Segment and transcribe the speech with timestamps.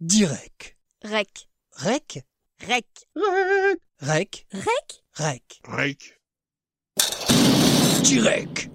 [0.00, 0.76] Direct.
[1.02, 1.48] Rec.
[1.72, 2.24] Rec?
[2.64, 3.08] Rec.
[4.00, 4.46] Rec.
[4.52, 5.04] Rec?
[5.16, 5.60] Rec.
[5.64, 6.20] Rec.
[8.04, 8.70] Direct.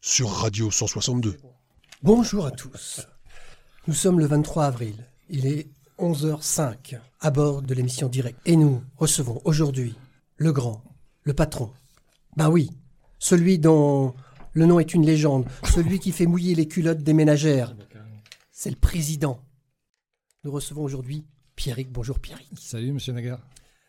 [0.00, 1.38] Sur Radio 162.
[2.04, 3.04] Bonjour à tous.
[3.88, 4.94] Nous sommes le 23 avril.
[5.28, 5.66] Il est
[5.98, 8.38] 11h05 à bord de l'émission Direct.
[8.46, 9.96] Et nous recevons aujourd'hui
[10.36, 10.84] le grand,
[11.24, 11.72] le patron.
[12.36, 12.70] Ben oui,
[13.18, 14.14] celui dont
[14.52, 17.74] le nom est une légende, celui qui fait mouiller les culottes des ménagères.
[18.52, 19.42] C'est le président.
[20.44, 21.92] Nous recevons aujourd'hui Pierrick.
[21.92, 22.48] Bonjour Pierrick.
[22.58, 23.40] Salut, monsieur Nagar.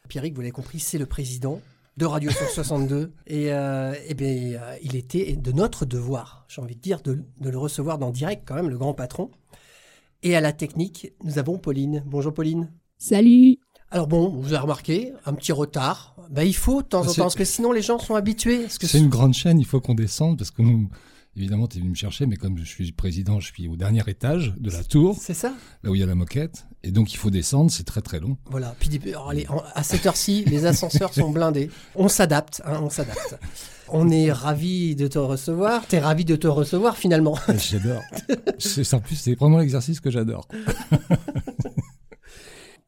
[0.10, 1.62] Pierrick, vous l'avez compris, c'est le président
[1.96, 3.14] de Radio 162.
[3.28, 4.28] Et, euh, eh bien,
[4.62, 8.12] euh, il était de notre devoir, j'ai envie de dire, de, de le recevoir dans
[8.12, 9.32] direct, quand même, le grand patron.
[10.24, 12.04] Et à la technique, nous avons Pauline.
[12.06, 12.70] Bonjour Pauline.
[12.98, 13.58] Salut.
[13.90, 16.16] Alors bon, vous avez remarqué, un petit retard.
[16.30, 18.68] Ben, il faut de temps en C'est- temps, parce que sinon les gens sont habitués.
[18.70, 20.90] C'est une grande chaîne, il faut qu'on descende parce que nous,
[21.36, 24.04] évidemment, tu es venu me chercher, mais comme je suis président, je suis au dernier
[24.08, 26.66] étage de la tour, C'est ça là où il y a la moquette.
[26.84, 28.38] Et donc, il faut descendre, c'est très très long.
[28.46, 28.76] Voilà.
[28.80, 29.46] Puis alors, allez,
[29.76, 31.70] à cette heure-ci, les ascenseurs sont blindés.
[31.96, 33.38] On s'adapte, hein, on s'adapte.
[33.94, 35.86] On est ravi de te recevoir.
[35.86, 37.38] T'es ravi de te recevoir finalement.
[37.58, 38.02] J'adore.
[38.58, 40.48] c'est en plus, c'est vraiment l'exercice que j'adore.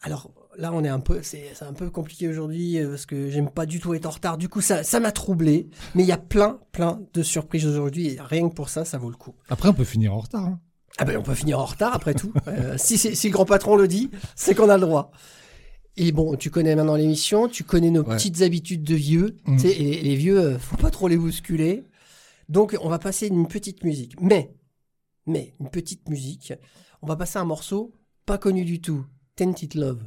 [0.02, 3.50] Alors là, on est un peu, c'est un peu compliqué aujourd'hui euh, parce que j'aime
[3.50, 4.38] pas du tout être en retard.
[4.38, 5.70] Du coup, ça, ça m'a troublé.
[5.96, 8.98] Mais il y a plein, plein de surprises aujourd'hui et rien que pour ça, ça
[8.98, 9.36] vaut le coup.
[9.50, 10.46] Après, on peut finir en retard.
[10.46, 10.60] hein.
[11.00, 12.32] Ah ben, on peut finir en retard après tout.
[12.48, 15.12] Euh, si, si le grand patron le dit, c'est qu'on a le droit.
[15.98, 18.16] Et bon, tu connais maintenant l'émission, tu connais nos Ouais.
[18.16, 19.38] petites habitudes de vieux.
[19.46, 19.56] Mm.
[19.58, 21.84] Tu sais, et les vieux, euh, faut pas trop les bousculer.
[22.50, 24.20] Donc, on va passer une petite musique.
[24.22, 24.54] Mais,
[25.26, 26.54] mais, une petite musique.
[27.02, 27.94] On va passer un morceau
[28.26, 29.06] pas connu du tout.
[29.36, 30.04] Tented Love.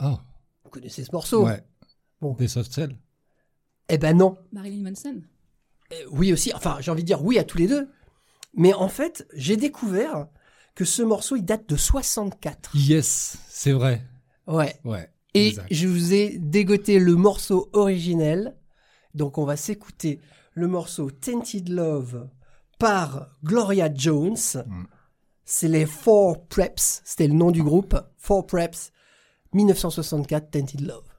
[0.00, 0.18] Ah,
[0.64, 1.62] Vous connaissez ce morceau ouais.
[2.20, 2.34] Bon.
[2.34, 2.96] Des soft cells.
[3.88, 4.36] Eh ben non.
[4.52, 5.22] Marilyn Manson.
[5.92, 6.52] Euh, oui aussi.
[6.54, 7.88] Enfin, j'ai envie de dire oui à tous les deux.
[8.54, 10.26] Mais en fait, j'ai découvert
[10.74, 12.74] que ce morceau, il date de 64.
[12.74, 14.02] Yes, c'est vrai.
[14.46, 14.74] Ouais.
[14.84, 15.10] Ouais.
[15.34, 15.68] Et exact.
[15.70, 18.56] je vous ai dégoté le morceau originel.
[19.14, 20.20] Donc on va s'écouter
[20.54, 22.28] le morceau Tainted Love
[22.78, 24.36] par Gloria Jones.
[24.66, 24.84] Mm.
[25.44, 27.02] C'est les Four Preps.
[27.04, 27.96] C'était le nom du groupe.
[28.16, 28.92] Four Preps.
[29.52, 31.09] 1964 Tainted Love.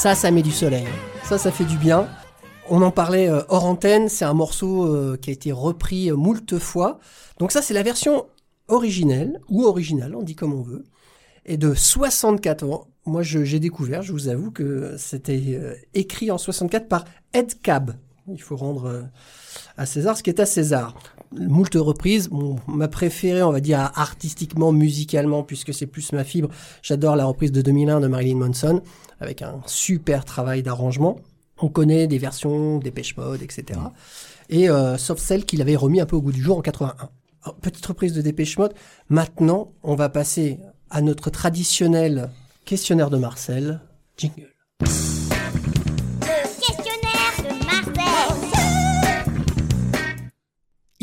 [0.00, 0.86] Ça, ça met du soleil.
[1.24, 2.08] Ça, ça fait du bien.
[2.70, 4.08] On en parlait euh, hors antenne.
[4.08, 7.00] C'est un morceau euh, qui a été repris euh, moult fois.
[7.38, 8.24] Donc ça, c'est la version
[8.68, 10.86] originelle ou originale, on dit comme on veut.
[11.44, 12.86] Et de 64 ans.
[13.04, 15.60] Moi, j'ai découvert, je vous avoue, que c'était
[15.92, 17.04] écrit en 64 par
[17.34, 17.92] Ed Cab.
[18.26, 19.06] Il faut rendre
[19.76, 20.94] à César ce qui est à César.
[21.32, 22.28] Moult reprises.
[22.66, 26.48] Ma préférée, on va dire artistiquement, musicalement, puisque c'est plus ma fibre.
[26.82, 28.82] J'adore la reprise de 2001 de Marilyn Manson,
[29.20, 31.20] avec un super travail d'arrangement.
[31.58, 33.78] On connaît des versions, des Mode, etc.
[34.48, 37.10] Et euh, sauf celle qu'il avait remis un peu au goût du jour en 81.
[37.42, 38.74] Alors, petite reprise de Dépêche Mode.
[39.08, 40.58] Maintenant, on va passer
[40.90, 42.30] à notre traditionnel
[42.64, 43.80] questionnaire de Marcel.
[44.16, 44.50] Jingle.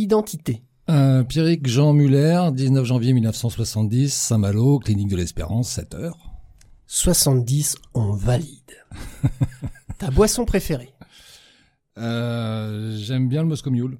[0.07, 0.63] Identité.
[0.89, 6.17] Euh, Pierrick Jean Muller, 19 janvier 1970, Saint-Malo, clinique de l'Espérance, 7 heures.
[6.85, 8.71] 70, on valide.
[9.97, 10.93] Ta boisson préférée?
[11.97, 13.97] Euh, J'aime bien le Moscow Mule.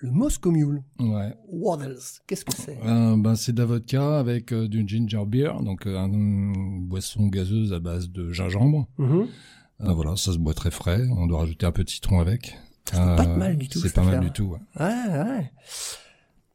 [0.00, 0.82] Le Moscow Mule.
[1.00, 1.34] Ouais.
[1.84, 2.22] Else?
[2.26, 2.78] Qu'est-ce que c'est?
[2.86, 7.74] Euh, ben, c'est de la vodka avec euh, du ginger beer, donc une boisson gazeuse
[7.74, 8.88] à base de gingembre.
[8.96, 9.26] Mhm.
[9.82, 11.02] Euh, voilà, ça se boit très frais.
[11.18, 12.56] On doit rajouter un peu de citron avec.
[12.92, 14.44] Peut pas être mal du tout, C'est pas mal du tout.
[14.44, 14.60] ouais.
[14.80, 15.52] Ouais, ouais.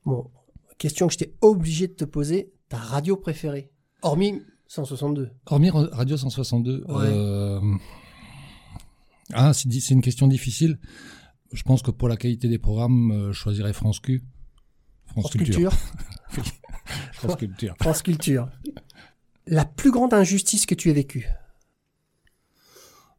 [0.06, 0.30] Bon,
[0.78, 2.54] question que j'étais obligé de te poser.
[2.70, 5.30] Ta radio préférée Hormis 162.
[5.46, 6.86] Hormis Ra- Radio 162.
[6.88, 6.96] Ouais.
[7.08, 7.60] euh,
[9.34, 10.80] Ah, c'est c'est une question difficile.
[11.54, 14.24] Je pense que pour la qualité des programmes, euh, je choisirais France Q.
[15.06, 15.72] France, France Culture.
[16.32, 16.54] Culture.
[17.14, 17.76] France Culture.
[17.82, 18.50] France Culture.
[19.48, 21.28] La plus grande injustice que tu aies vécue?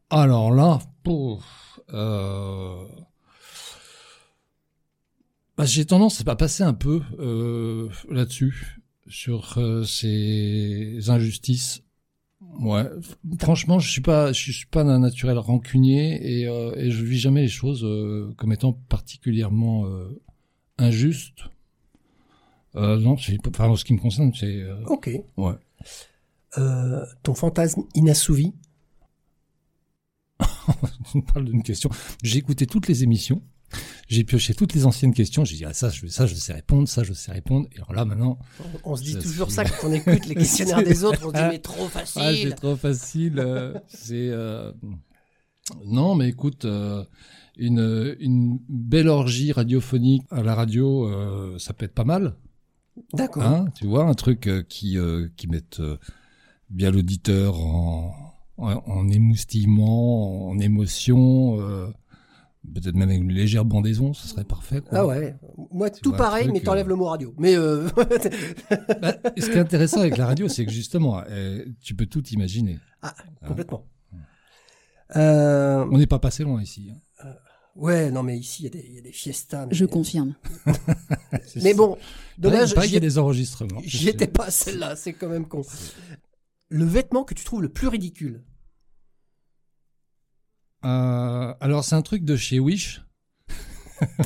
[0.09, 1.62] Alors là, pouf, euh,
[5.57, 11.83] bah, j'ai tendance à passer un peu euh, là-dessus sur euh, ces injustices.
[12.59, 12.85] Ouais,
[13.39, 17.17] franchement, je suis pas, je suis pas d'un naturel rancunier et, euh, et je vis
[17.17, 20.21] jamais les choses euh, comme étant particulièrement euh,
[20.77, 21.45] injustes.
[22.75, 23.15] Euh, non,
[23.47, 25.09] enfin, en ce qui me concerne, c'est euh, Ok.
[25.37, 25.53] ouais.
[26.57, 28.53] Euh, ton fantasme inassouvi
[31.11, 31.89] tu me parles d'une question.
[32.23, 33.41] J'ai écouté toutes les émissions.
[34.07, 35.45] J'ai pioché toutes les anciennes questions.
[35.45, 37.67] J'ai dit, ah, ça, je, ça, je sais répondre, ça, je sais répondre.
[37.71, 38.37] Et alors là, maintenant,
[38.85, 41.25] On, on se dit toujours ça quand on écoute les questionnaires des autres.
[41.25, 42.55] On se dit, mais trop ah, c'est facile.
[42.55, 43.39] trop facile.
[43.39, 44.71] euh, c'est, euh,
[45.85, 47.03] non, mais écoute, euh,
[47.57, 52.35] une, une belle orgie radiophonique à la radio, ça peut être pas mal.
[53.13, 53.43] D'accord.
[53.43, 54.97] Hein, tu vois, un truc qui,
[55.35, 55.81] qui mette
[56.69, 58.22] bien l'auditeur en,
[58.57, 61.87] en, en émoustillement, en émotion, euh,
[62.73, 64.81] peut-être même avec une légère bandaison, ce serait parfait.
[64.81, 64.99] Quoi.
[64.99, 65.35] ah ouais.
[65.71, 67.33] Moi, tout pareil, truc, mais t'enlèves euh, le mot radio.
[67.37, 67.89] Mais euh,
[69.01, 72.25] Bah, ce qui est intéressant avec la radio, c'est que justement, euh, tu peux tout
[72.29, 72.79] imaginer.
[73.45, 73.85] complètement.
[75.15, 76.91] Euh, On n'est pas passé loin ici.
[76.91, 77.27] hein.
[77.75, 79.65] ouais, non, mais ici, il y, a des- il y a des fiestas.
[79.67, 80.33] mais- Je confirme.
[81.61, 81.97] Mais bon,
[82.37, 83.81] Il dommage, qu'il y a des enregistrements.
[83.83, 84.95] j'y étais pas celle-là.
[84.95, 85.61] C'est quand même con.
[86.73, 88.41] Le vêtement que tu trouves le plus ridicule
[90.83, 93.05] Euh, alors c'est un truc de chez Wish.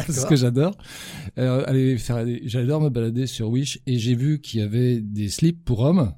[0.05, 0.77] C'est ce que j'adore.
[1.38, 1.97] Euh,
[2.45, 6.15] j'adore me balader sur Wish et j'ai vu qu'il y avait des slips pour hommes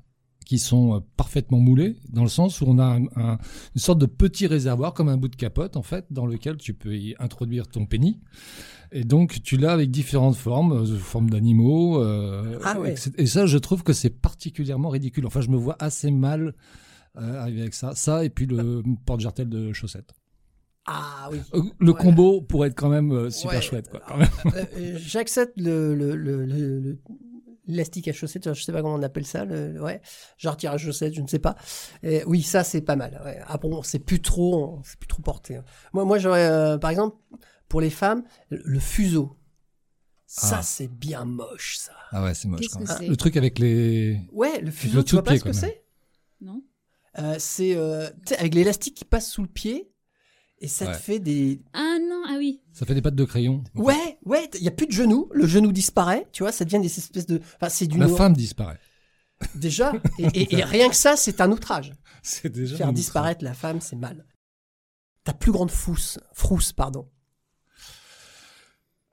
[0.50, 3.38] qui sont euh, parfaitement moulés dans le sens où on a un- un-
[3.76, 6.74] une sorte de petit réservoir comme un bout de capote en fait dans lequel tu
[6.74, 8.16] peux y introduire ton pénis
[8.92, 12.02] et donc tu l'as avec différentes formes, euh, formes d'animaux.
[12.02, 12.96] euh, Ah ouais.
[13.20, 15.28] Et ça je trouve que c'est particulièrement ridicule.
[15.28, 16.56] Enfin je me vois assez mal
[17.20, 17.94] euh, arriver avec ça.
[17.94, 20.14] Ça et puis le porte-jartel de chaussettes.
[20.88, 21.38] Ah oui.
[21.80, 21.98] Le Ouais.
[22.02, 23.62] combo pourrait être quand même super Ouais.
[23.62, 23.92] chouette,
[24.98, 27.00] J'accepte le, le, le, le- le-
[27.70, 30.02] l'élastique à chaussettes, je sais pas comment on appelle ça, le, ouais,
[30.38, 31.56] genre tir à chaussettes, je ne sais pas.
[32.04, 33.22] Et oui, ça c'est pas mal.
[33.24, 33.40] Ouais.
[33.48, 35.56] Ah bon, c'est plus trop, c'est plus trop porté.
[35.56, 35.64] hein.
[35.94, 37.16] Moi, moi j'aurais, euh, par exemple,
[37.70, 39.38] pour les femmes, le, le fuseau.
[40.26, 40.62] Ça Ah.
[40.62, 41.94] c'est bien moche, ça.
[42.12, 42.88] Ah ouais, c'est moche quand même.
[43.00, 44.20] c'est Le truc avec les.
[44.32, 45.84] Ouais, le fuseau, le tu vois pas ce que c'est?
[46.42, 46.62] Non
[47.18, 49.92] Euh, C'est euh, avec l'élastique qui passe sous le pied
[50.62, 51.62] et ça te fait des.
[51.74, 52.62] Ah non, ah oui.
[52.74, 53.64] Ça fait des pattes de crayon.
[53.76, 56.80] Ouais, ouais, il y a plus de genoux, le genou disparaît, tu vois, ça devient
[56.80, 57.40] des espèces de.
[57.56, 58.02] Enfin, c'est d'une.
[58.02, 58.80] La femme disparaît.
[59.56, 61.94] Déjà, et, et- et rien que ça, c'est un outrage.
[62.24, 62.76] C'est déjà.
[62.78, 64.26] Faire un disparaître la femme, c'est mal.
[65.24, 67.08] Ta plus grande frousse, frousse, pardon.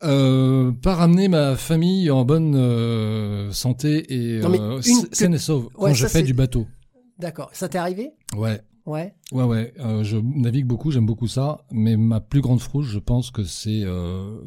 [0.05, 5.31] Euh, pas ramener ma famille en bonne euh, santé et Non, mais euh, une saine
[5.31, 6.67] que- et sauve quand je fais du bateau.
[7.19, 7.49] D'accord.
[7.55, 8.13] Ça t'est arrivé?
[8.37, 8.61] Ouais.
[8.87, 9.15] Ouais.
[9.33, 9.75] Ouais, ouais.
[9.81, 11.65] euh, je navigue beaucoup, j'aime beaucoup ça.
[11.73, 14.41] Mais ma plus grande frousse, je pense que c'est euh,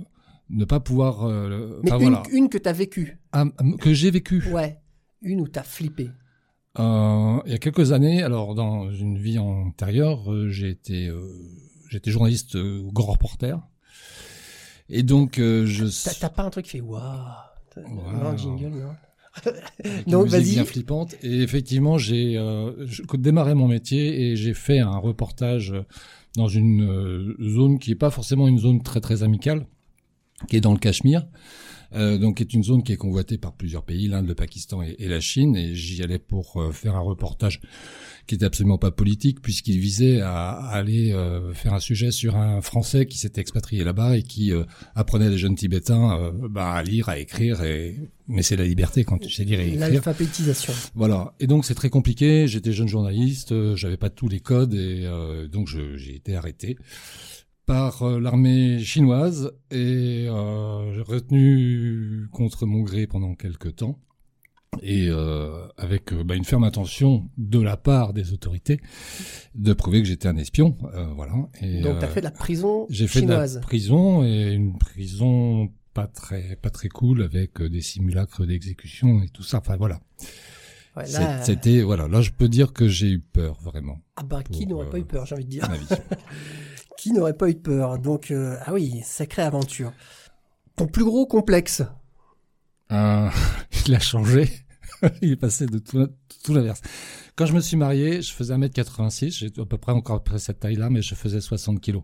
[0.50, 1.25] ne pas pouvoir.
[1.27, 2.24] euh, Mais une, voilà.
[2.31, 3.19] une que t'as vécue.
[3.34, 3.46] Ah,
[3.81, 4.43] que j'ai vécu.
[4.51, 4.79] Ouais.
[5.22, 6.10] Une où t'as flippé.
[6.79, 11.12] Euh, il y a quelques années, alors dans une vie antérieure, j'ai été,
[11.89, 12.55] j'étais journaliste
[12.93, 13.60] grand reporter.
[14.88, 17.01] Et donc, je T'as t'as pas un truc qui fait waouh
[17.75, 18.24] Waouh.
[18.24, 18.96] Non, jingle, non?
[20.08, 20.53] Donc, vas-y.
[20.53, 21.15] bien flippante.
[21.24, 22.72] Et effectivement, j'ai euh,
[23.13, 25.74] démarré mon métier et j'ai fait un reportage
[26.36, 29.65] dans une euh, zone qui est pas forcément une zone très très amicale,
[30.48, 31.25] qui est dans le Cachemire.
[31.93, 34.96] Euh, donc, est une zone qui est convoitée par plusieurs pays, l'Inde, le Pakistan et,
[35.00, 35.55] et la Chine.
[35.55, 37.62] Et j'y allais pour euh, faire un reportage
[38.27, 42.36] qui était absolument pas politique, puisqu'il visait à, à aller euh, faire un sujet sur
[42.36, 44.51] un Français qui s'était expatrié là-bas et qui
[44.93, 47.63] apprenait les jeunes Tibétains bah, à lire, à écrire.
[47.63, 47.98] Et...
[48.27, 49.89] Mais c'est la liberté quand tu sais lire et écrire.
[49.89, 50.74] L'alphabétisation.
[50.93, 51.34] Voilà.
[51.39, 52.48] Et donc c'est très compliqué.
[52.48, 56.77] J'étais jeune journaliste, j'avais pas tous les codes et euh, donc j'ai été arrêté
[57.69, 63.99] par euh, l'armée chinoise et euh, retenu contre mon gré pendant quelques temps
[64.81, 68.79] et euh, avec bah, une ferme intention de la part des autorités
[69.53, 70.77] de prouver que j'étais un espion.
[70.95, 71.33] euh, voilà.
[71.61, 74.51] Et, Donc, tu as euh, fait de la prison j'ai fait de la prison et
[74.51, 79.59] une prison pas très pas très cool avec des simulacres d'exécution et tout ça.
[79.59, 79.99] Enfin voilà.
[80.97, 83.99] Ouais, là, C'était voilà, là je peux dire que j'ai eu peur vraiment.
[84.15, 85.69] ah bah, qui n'aurait pas eu peur, j'ai envie de dire.
[87.00, 89.94] Qui n'aurait pas eu peur Donc, euh, ah oui, sacrée aventure.
[90.75, 91.82] Ton plus gros complexe
[92.91, 93.29] Euh,
[93.88, 94.50] il a changé.
[95.22, 96.82] il est passé de tout, l'inverse.
[97.38, 100.60] Quand je me suis marié, je faisais 1m86, j'ai à peu près encore après cette
[100.60, 102.03] taille-là, mais je faisais 60 kilos.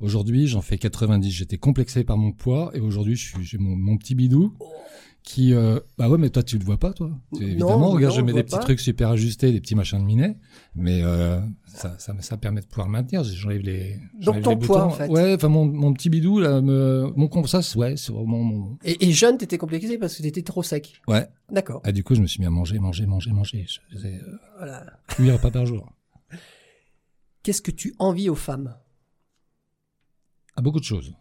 [0.00, 1.30] Aujourd'hui, j'en fais 90.
[1.30, 4.56] J'étais complexé par mon poids et aujourd'hui, j'ai mon petit bidou
[5.28, 8.20] qui euh, bah ouais mais toi tu le vois pas toi Non, évidemment regarde non,
[8.20, 8.62] je mets des petits pas.
[8.62, 10.36] trucs super ajustés des petits machins de minet
[10.76, 14.84] mais euh, ça, ça ça permet de pouvoir maintenir j'enlève les j'enlève ton les poids,
[14.84, 14.88] boutons.
[14.88, 15.08] en fait.
[15.08, 18.38] ouais enfin mon, mon petit bidou là me, mon com- ça c'est- ouais c'est vraiment
[18.44, 21.02] mon Et, et jeune, t'étais complexé parce que t'étais trop sec.
[21.08, 21.80] ouais D'accord.
[21.84, 24.36] ah, du coup je me suis mis à manger manger manger manger je faisais euh,
[24.58, 24.86] Voilà.
[25.18, 25.92] 8 repas par jour
[27.42, 28.74] Qu'est-ce que tu envies aux femmes?
[30.56, 31.12] À beaucoup de choses.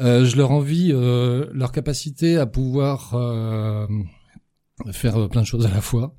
[0.00, 3.86] Euh, je leur envie euh, leur capacité à pouvoir euh,
[4.92, 6.16] faire plein de choses à la fois.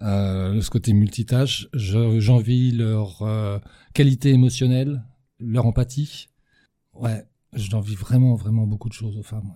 [0.00, 3.24] Ce côté multitâche, Je- j'envie leur
[3.94, 5.02] qualité émotionnelle,
[5.40, 6.28] leur empathie.
[6.92, 9.54] Ouais, j'envie vraiment, vraiment beaucoup de choses aux femmes.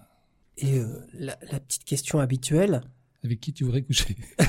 [0.59, 0.81] Et
[1.15, 2.83] la petite question habituelle.
[3.25, 4.17] Avec qui tu voudrais coucher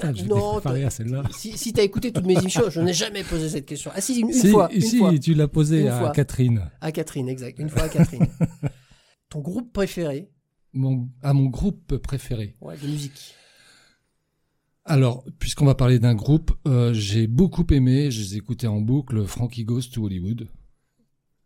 [0.00, 1.22] Ah, Je vais Non, préparer à celle-là.
[1.36, 3.90] Si, si t'as écouté toutes mes émissions, je n'ai jamais posé cette question.
[3.94, 5.18] Ah si, une, une Si, fois, une si, fois.
[5.18, 6.10] tu l'as posé Une à fois.
[6.12, 6.70] Catherine.
[6.80, 7.58] À Catherine, exact.
[7.58, 8.26] Une fois à Catherine.
[9.28, 10.30] Ton groupe préféré
[10.72, 12.56] Mon, à mon groupe préféré.
[12.62, 13.34] ouais, de musique
[14.84, 19.24] Alors, puisqu'on va parler d'un groupe, euh, j'ai beaucoup aimé, je les écoutais en boucle,
[19.26, 20.48] Frankie Goes to Hollywood.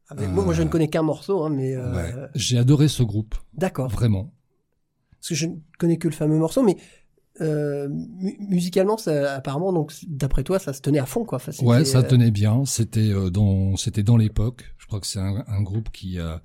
[0.09, 1.75] Ah, moi, moi, je ne connais qu'un morceau, hein, mais...
[1.75, 2.29] euh, Ouais.
[2.37, 3.89] J'ai adoré ce groupe, D'accord.
[3.91, 4.33] vraiment.
[5.29, 6.77] Parce que je ne connais que le fameux morceau, mais
[7.41, 11.37] euh, mu- musicalement, ça, apparemment, donc d'après toi, ça se tenait à fond, quoi.
[11.37, 12.65] Enfin, Ouais, ça euh, tenait bien.
[12.65, 14.73] C'était euh, dans, c'était dans l'époque.
[14.79, 16.41] Je crois que c'est un, un groupe qui a,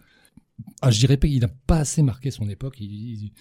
[0.81, 2.77] ah, je dirais pas, il n'a pas assez marqué son époque.
[2.79, 3.33] Il, il-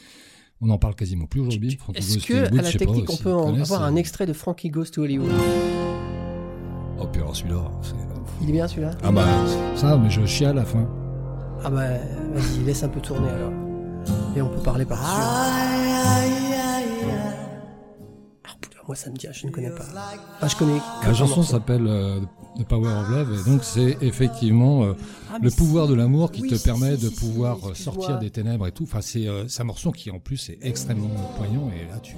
[0.60, 1.78] on n'en parle quasiment plus aujourd'hui.
[1.94, 4.68] Est-ce que Hollywood, à la pas technique, on peut en avoir un extrait de Frankie
[4.68, 5.30] Goes to Hollywood?
[6.98, 7.70] Oh, puis alors celui-là.
[8.42, 9.26] Il est bien celui-là Ah bah,
[9.74, 10.86] ça, mais je chie à la fin.
[11.64, 11.88] Ah bah,
[12.34, 13.52] vas-y, laisse un peu tourner alors.
[14.36, 15.10] Et on peut parler par-dessus.
[18.44, 19.84] Ah, putain, moi ça me dit, je ne connais pas.
[20.40, 21.52] Ah, je connais La un chanson morceau.
[21.52, 22.20] s'appelle euh,
[22.58, 24.92] The Power of Love et donc c'est effectivement euh,
[25.32, 28.18] Ah, le pouvoir de l'amour qui Oui, te si, permet si, de pouvoir euh, sortir
[28.18, 28.84] des ténèbres et tout.
[28.84, 32.14] Enfin, c'est euh, un morceau qui en plus est extrêmement poignant et là tu.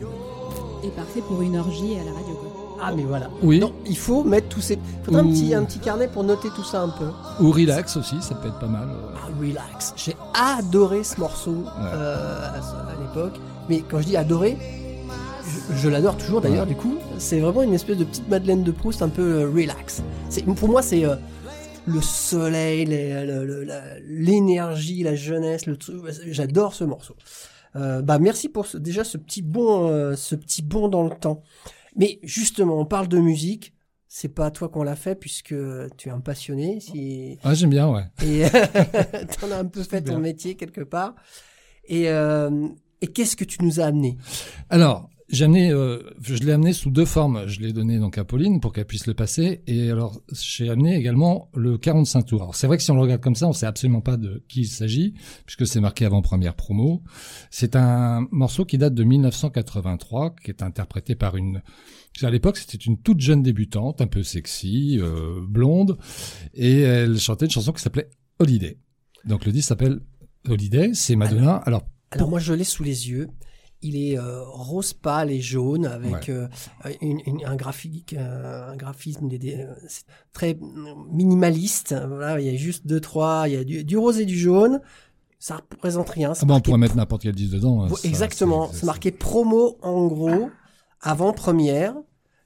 [0.84, 2.51] Et parfait pour une orgie à la radio, quoi.
[2.84, 3.30] Ah mais voilà.
[3.42, 3.58] Oui.
[3.60, 4.78] Non, il faut mettre tous ces...
[5.04, 7.06] Faudrait un Ou- petit, un petit carnet pour noter tout ça un peu.
[7.40, 8.88] Ou relax aussi, ça peut être pas mal.
[9.16, 9.94] Ah, relax.
[9.96, 13.38] J'ai adoré ce morceau euh, à, à l'époque.
[13.68, 14.56] Mais quand je dis adoré,
[15.70, 16.74] je, je l'adore toujours d'ailleurs Ouais.
[16.74, 16.96] du coup.
[17.18, 20.02] C'est vraiment une espèce de petite Madeleine de Proust un peu euh, relax.
[20.28, 21.14] C'est Pour moi c'est euh,
[21.86, 25.66] le soleil, la- l'énergie, la jeunesse.
[25.66, 25.76] le.
[26.26, 27.14] J'adore ce morceau.
[27.76, 31.10] Euh, bah merci pour ce- déjà ce petit bond, euh, ce petit bond dans le
[31.10, 31.42] temps.
[31.96, 33.74] Mais justement, on parle de musique.
[34.08, 35.54] C'est pas toi qu'on l'a fait puisque
[35.96, 36.80] tu es un passionné.
[36.80, 38.04] Si Ah, j'aime bien, ouais.
[38.22, 38.42] et
[39.40, 41.14] t'en as un peu fait ton métier quelque part.
[41.86, 42.68] Et, euh,
[43.00, 44.18] et qu'est-ce que tu nous as amené?
[44.68, 45.08] Alors,
[45.40, 47.46] euh, je l'ai amené sous deux formes.
[47.46, 49.62] Je l'ai donné donc à Pauline pour qu'elle puisse le passer.
[49.66, 52.42] Et alors, j'ai amené également le 45 tours.
[52.42, 54.42] Alors, c'est vrai que si on le regarde comme ça, on sait absolument pas de
[54.48, 55.14] qui il s'agit,
[55.46, 57.02] puisque c'est marqué avant première promo.
[57.50, 61.62] C'est un morceau qui date de 1983, qui est interprété par une,
[62.22, 65.98] à l'époque, c'était une toute jeune débutante, un peu sexy, euh, blonde,
[66.54, 68.78] et elle chantait une chanson qui s'appelait Holiday.
[69.24, 70.00] Donc, le disque s'appelle
[70.48, 71.56] Holiday, c'est Madonna.
[71.56, 73.28] Alors, Alors moi je l'ai sous les yeux.
[73.82, 76.46] Il est euh, rose pâle et jaune avec euh,
[77.00, 80.56] une- une- un graphique, euh, un graphisme des, des- c'est très
[81.10, 81.94] minimaliste.
[82.08, 84.38] Voilà, il y a juste deux trois, il y a du, du rose et du
[84.38, 84.80] jaune.
[85.38, 86.32] Ça représente rien.
[86.40, 87.82] ah bah, on pourrait mettre n'importe quel disque dedans.
[87.82, 88.68] hein, ça, Exactement.
[88.72, 90.50] C'est marqué promo en gros,
[91.00, 91.94] avant première.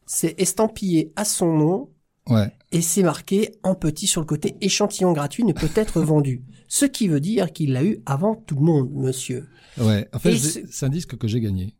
[0.06, 1.90] C'est estampillé à son nom.
[2.28, 2.50] Ouais.
[2.76, 6.42] Et c'est marqué en petit sur le côté échantillon gratuit ne peut être vendu.
[6.68, 9.48] Ce qui veut dire qu'il l'a eu avant tout le monde, monsieur.
[9.78, 11.74] Ouais, en fait, c'est- un disque que j'ai gagné.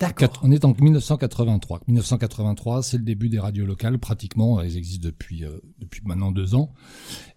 [0.00, 0.32] D'accord.
[0.42, 1.82] On est en 1983.
[1.86, 4.60] 1983, c'est le début des radios locales, pratiquement.
[4.60, 6.72] Elles existent depuis euh, depuis maintenant deux ans.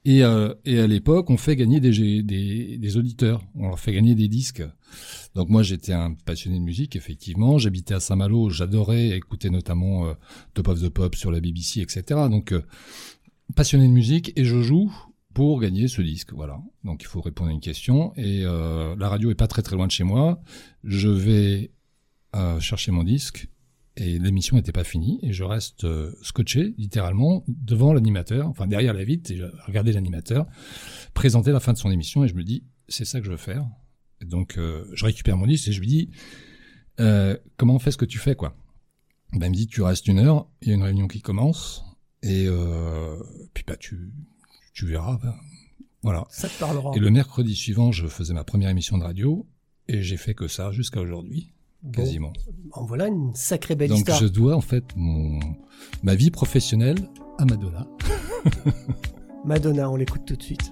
[0.03, 3.43] Et, euh, et à l'époque, on fait gagner des, des, des auditeurs.
[3.53, 4.63] On leur fait gagner des disques.
[5.35, 7.57] Donc moi, j'étais un passionné de musique, effectivement.
[7.57, 8.49] J'habitais à Saint-Malo.
[8.49, 10.13] J'adorais écouter notamment euh,
[10.53, 12.03] Top of the Pop sur la BBC, etc.
[12.29, 12.61] Donc euh,
[13.55, 14.91] passionné de musique et je joue
[15.33, 16.31] pour gagner ce disque.
[16.31, 16.61] Voilà.
[16.85, 18.13] Donc il faut répondre à une question.
[18.15, 20.41] Et euh, la radio est pas très très loin de chez moi.
[20.85, 21.71] Je vais
[22.33, 23.49] euh, chercher mon disque
[23.97, 25.85] et l'émission n'était pas finie et je reste
[26.21, 30.45] scotché littéralement devant l'animateur, enfin derrière la vitre et je regardais l'animateur
[31.13, 33.37] présenter la fin de son émission et je me dis c'est ça que je veux
[33.37, 33.65] faire.
[34.21, 36.09] Donc euh, je récupère mon disque et je lui dis
[36.99, 38.55] euh, comment on fait ce que tu fais quoi?
[39.33, 41.83] Ben, il me dit tu restes une heure, il y a une réunion qui commence
[42.23, 43.17] et euh,
[43.53, 44.11] puis bah tu
[44.73, 45.17] tu verras.
[45.21, 45.35] ben,
[46.01, 46.25] voilà.
[46.29, 46.91] Ça te parlera.
[46.95, 49.47] Et le mercredi suivant, je faisais ma première émission de radio
[49.87, 52.31] et j'ai fait que ça jusqu'à aujourd'hui, Bon, quasiment.
[52.71, 54.19] en voilà une sacrée belle Donc histoire.
[54.19, 55.39] je dois en fait mon
[56.03, 57.87] ma vie professionnelle à Madonna.
[59.45, 60.71] Madonna, on l'écoute tout de suite.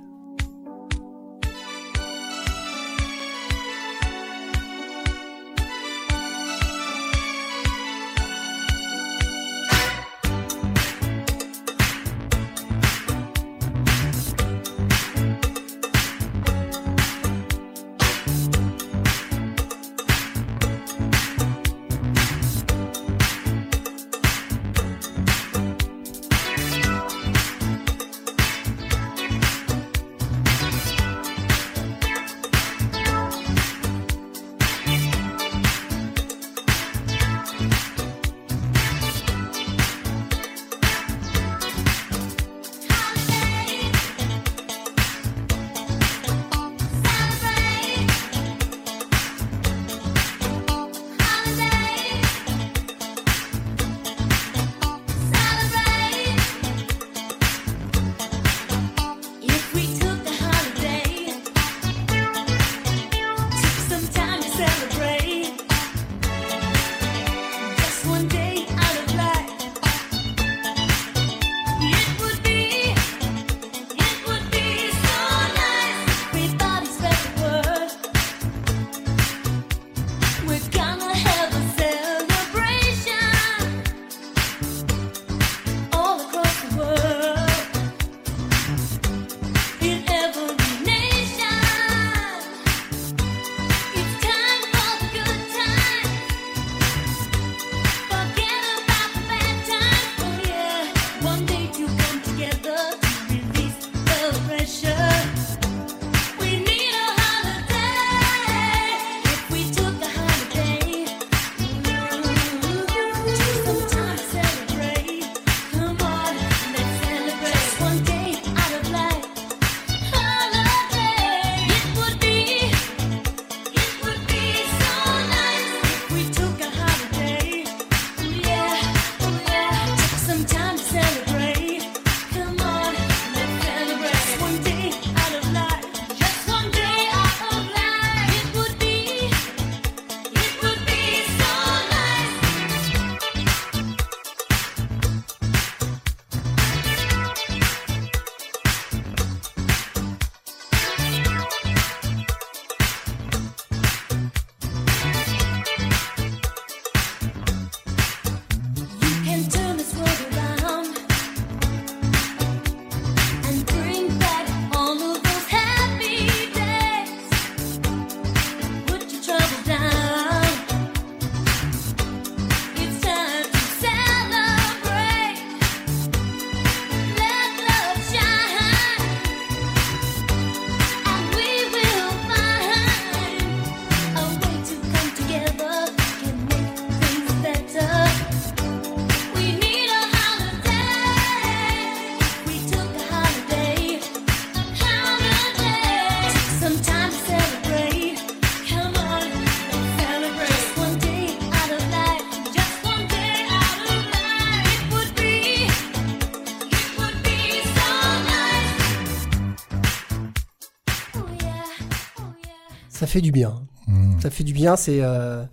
[213.14, 213.56] Fait du bien.
[213.88, 214.20] Hmm.
[214.20, 215.44] Ça fait du bien, c'est euh,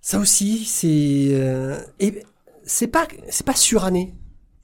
[0.00, 2.22] ça aussi, c'est euh, et
[2.64, 4.14] c'est pas c'est pas suranné.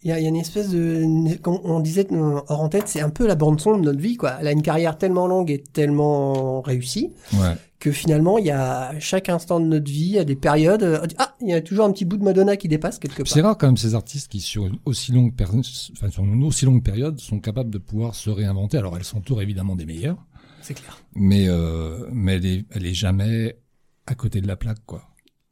[0.03, 2.87] Il y, a il y a une espèce de, comme on disait hors en tête,
[2.87, 4.35] c'est un peu la bande son de notre vie, quoi.
[4.41, 7.57] Elle a une carrière tellement longue et tellement réussie Ouais.
[7.81, 10.37] que finalement, il y a à chaque instant de notre vie, il y a des
[10.37, 10.85] périodes.
[10.85, 13.41] euh, ah, il y a toujours un petit bout de Madonna qui dépasse quelque C'est
[13.41, 13.51] part.
[13.51, 16.85] rare quand même ces artistes qui sur une aussi longue enfin, sur une aussi longue
[16.85, 18.79] période sont capables de pouvoir se réinventer.
[18.79, 20.19] Alors elle s'entoure évidemment des meilleurs,
[20.67, 20.99] C'est clair.
[21.15, 23.59] mais euh, mais elle est elle est jamais
[24.07, 25.03] à côté de la plaque quoi.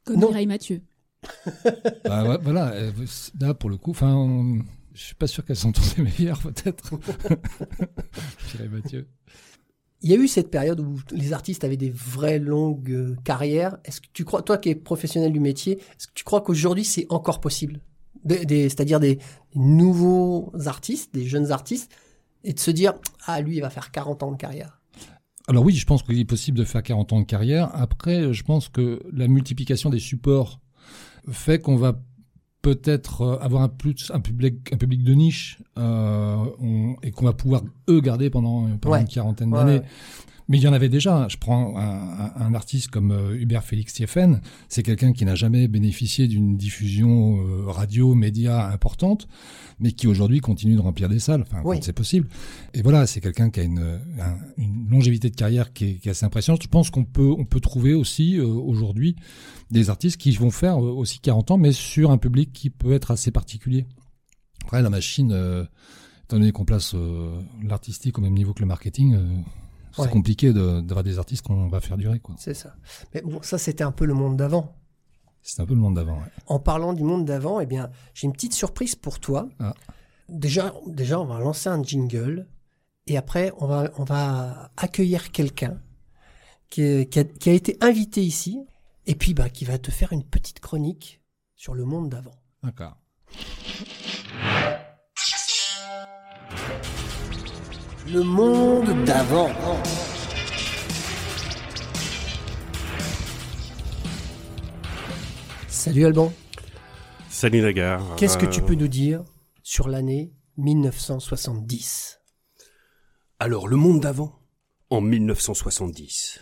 [0.03, 0.27] Comme Non.
[0.29, 0.81] Mireille Mathieu.
[2.03, 2.91] Bah, ouais, voilà, euh,
[3.39, 4.59] là pour le coup, enfin,
[4.93, 6.91] je suis pas sûr qu'elle s'entoure des meilleurs peut-être.
[8.53, 9.07] Mireille Mathieu.
[10.01, 13.77] Il y a eu cette période où les artistes avaient des vraies longues euh, carrières.
[13.85, 16.83] Est-ce que tu crois, toi qui es professionnel du métier, est-ce que tu crois qu'aujourd'hui
[16.85, 17.79] c'est encore possible?
[18.23, 19.17] Des- des- C'est-à-dire des
[19.55, 21.91] nouveaux artistes, des jeunes artistes,
[22.43, 22.93] et de se dire
[23.25, 24.79] ah lui il va faire 40 ans de carrière.
[25.47, 27.69] Alors oui, je pense qu'il est possible de faire 40 ans de carrière.
[27.73, 30.59] Après, je pense que la multiplication des supports
[31.29, 32.01] fait qu'on va
[32.63, 37.25] peut-être euh, avoir un plus un public un public de niche euh, on- et qu'on
[37.25, 39.01] va pouvoir eux garder pendant, pendant Ouais.
[39.01, 39.81] une quarantaine Ouais, d'années.
[40.47, 41.27] Mais il y en avait déjà.
[41.27, 44.41] Je prends un, artiste comme euh, Hubert Félix Thieffen.
[44.69, 49.27] C'est quelqu'un qui n'a jamais bénéficié d'une diffusion euh, radio, média importante,
[49.79, 51.77] mais qui aujourd'hui continue de remplir des salles, enfin, Oui.
[51.77, 52.27] quand c'est possible.
[52.75, 56.09] Et voilà, c'est quelqu'un qui a une, un- une longévité de carrière qui est, qui
[56.09, 56.61] est assez impressionnante.
[56.61, 59.15] Je pense qu'on peut, on peut trouver aussi euh, aujourd'hui
[59.71, 63.09] des artistes qui vont faire aussi 40 ans, mais sur un public qui peut être
[63.09, 63.85] assez particulier.
[64.63, 65.31] Après, la machine,
[66.23, 66.95] étant donné qu'on place
[67.63, 69.17] l'artistique au même niveau que le marketing,
[69.95, 70.09] c'est Ouais.
[70.09, 72.21] compliqué de- d'avoir des artistes qu'on va faire durer.
[72.37, 72.75] C'est ça.
[73.13, 74.75] Mais bon, ça c'était un peu le monde d'avant.
[75.41, 76.17] C'est un peu le monde d'avant.
[76.17, 76.31] ouais.
[76.47, 79.47] En parlant du monde d'avant, eh bien, j'ai une petite surprise pour toi.
[79.59, 79.73] Ah.
[80.27, 82.47] Déjà, déjà, on va lancer un jingle
[83.07, 85.79] et après, on va, on va accueillir quelqu'un
[86.69, 88.59] qui, qui a, qui a été invité ici
[89.05, 91.21] et puis bah, qui va te faire une petite chronique
[91.55, 92.33] sur le monde d'avant.
[92.63, 92.97] D'accord.
[98.07, 99.49] Le monde d'avant.
[105.67, 106.33] Salut Alban.
[107.29, 108.15] Salut Nagar.
[108.17, 109.23] Qu'est-ce que tu Euh, peux nous dire
[109.63, 112.19] sur l'année 1970
[113.39, 114.39] Alors, le monde d'avant,
[114.89, 116.39] en 1970.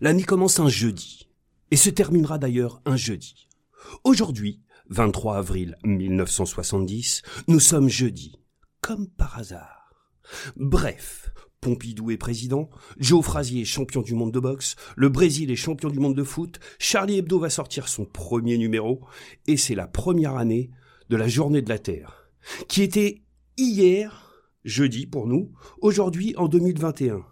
[0.00, 1.28] L'année commence un jeudi,
[1.70, 3.48] et se terminera d'ailleurs un jeudi.
[4.04, 8.36] Aujourd'hui, 23 avril 1970, nous sommes jeudi,
[8.80, 9.81] comme par hasard.
[10.56, 11.32] Bref,
[11.62, 15.88] Pompidou est président, Joe Frazier est champion du monde de boxe, le Brésil est champion
[15.88, 19.00] du monde de foot, Charlie Hebdo va sortir son premier numéro,
[19.46, 20.70] et c'est la première année
[21.08, 22.28] de la journée de la Terre,
[22.66, 23.22] qui était
[23.56, 24.32] hier,
[24.64, 27.24] jeudi pour nous, aujourd'hui en 2021.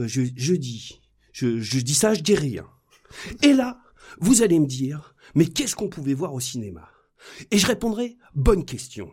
[0.00, 2.66] Euh, je, dis ça, je dis rien.
[3.42, 3.80] Et là,
[4.20, 6.88] vous allez me dire, mais qu'est-ce qu'on pouvait voir au cinéma?
[7.52, 9.12] Et je répondrai, bonne question.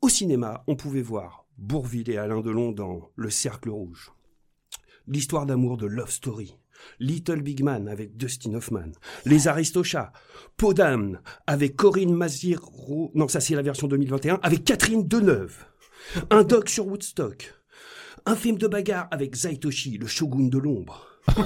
[0.00, 4.12] Au cinéma, on pouvait voir Bourville et Alain Delon dans Le Cercle Rouge.
[5.06, 6.56] L'histoire d'amour de Love Story.
[6.98, 8.92] Little Big Man avec Dustin Hoffman.
[9.24, 10.12] Les Aristochats.
[10.56, 13.10] Podam avec Corinne Maziro.
[13.14, 14.40] Non, ça c'est la version 2021.
[14.42, 15.64] Avec Catherine Deneuve.
[16.30, 17.54] Un doc sur Woodstock.
[18.26, 21.06] Un film de bagarre avec Zaitoshi, le shogun de l'ombre.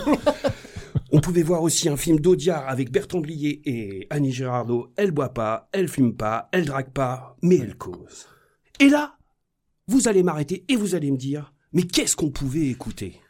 [1.11, 4.93] On pouvait voir aussi un film d'Audiard avec Bertrand Blier et Annie Girardot.
[4.97, 8.27] Elle boit pas, elle fume pas, elle drague pas, mais elle cause.
[8.79, 9.18] Et là,
[9.89, 13.21] vous allez m'arrêter et vous allez me dire, mais qu'est-ce qu'on pouvait écouter?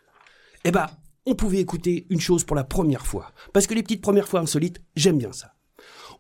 [0.65, 0.89] Eh ben,
[1.25, 3.33] on pouvait écouter une chose pour la première fois.
[3.53, 5.55] Parce que les petites premières fois insolites, j'aime bien ça.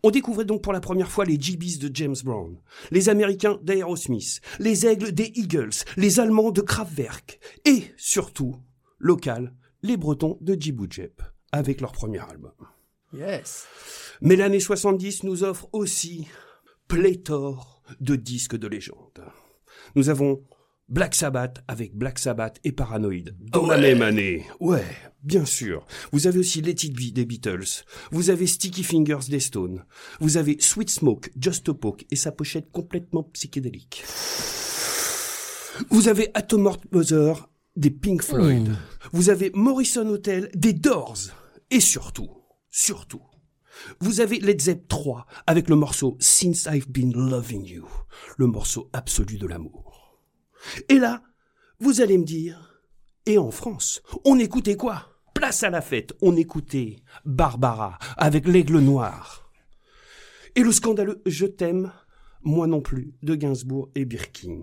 [0.05, 2.57] On découvrait donc pour la première fois les GBs de James Brown,
[2.93, 8.57] les Américains d'Aerosmith, les Aigles des Eagles, les Allemands de Kraftwerk, et surtout,
[8.99, 11.21] local, les Bretons de Djiboujep,
[11.51, 12.53] avec leur premier album.
[13.13, 13.67] Yes.
[14.21, 16.29] Mais l'année 70 nous offre aussi
[16.87, 19.25] pléthore de disques de légende.
[19.99, 20.45] Nous avons
[20.89, 24.47] Black Sabbath avec Black Sabbath et Paranoid dans la même année.
[24.61, 24.85] Ouais,
[25.25, 25.85] bien sûr.
[26.13, 27.83] Vous avez aussi Let It Be des Beatles.
[28.13, 29.85] Vous avez Sticky Fingers des Stones.
[30.21, 34.05] Vous avez Sweet Smoke, Just a Poke et sa pochette complètement psychédélique.
[35.91, 38.69] Vous avez Atom Heart Mother des Pink Floyd.
[39.11, 41.19] Vous avez Morrison Hotel des Doors.
[41.73, 42.31] Et surtout,
[42.71, 43.23] surtout,
[44.01, 47.87] vous avez Led Zepp 3 avec le morceau Since I've Been Loving You,
[48.37, 50.19] le morceau absolu de l'amour.
[50.89, 51.23] Et là,
[51.81, 52.83] vous allez me dire,
[53.27, 55.21] et en France, on écoutait quoi?
[55.35, 59.53] Place à la fête, on écoutait Barbara avec l'aigle noir.
[60.57, 61.93] Et le scandaleux Je t'aime,
[62.43, 64.63] moi non plus, de Gainsbourg et Birkin.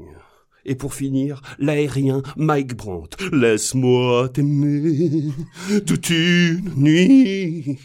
[0.66, 3.18] Et pour finir, l'aérien Mike Brandt.
[3.32, 5.32] Laisse-moi t'aimer
[5.86, 7.78] toute une nuit.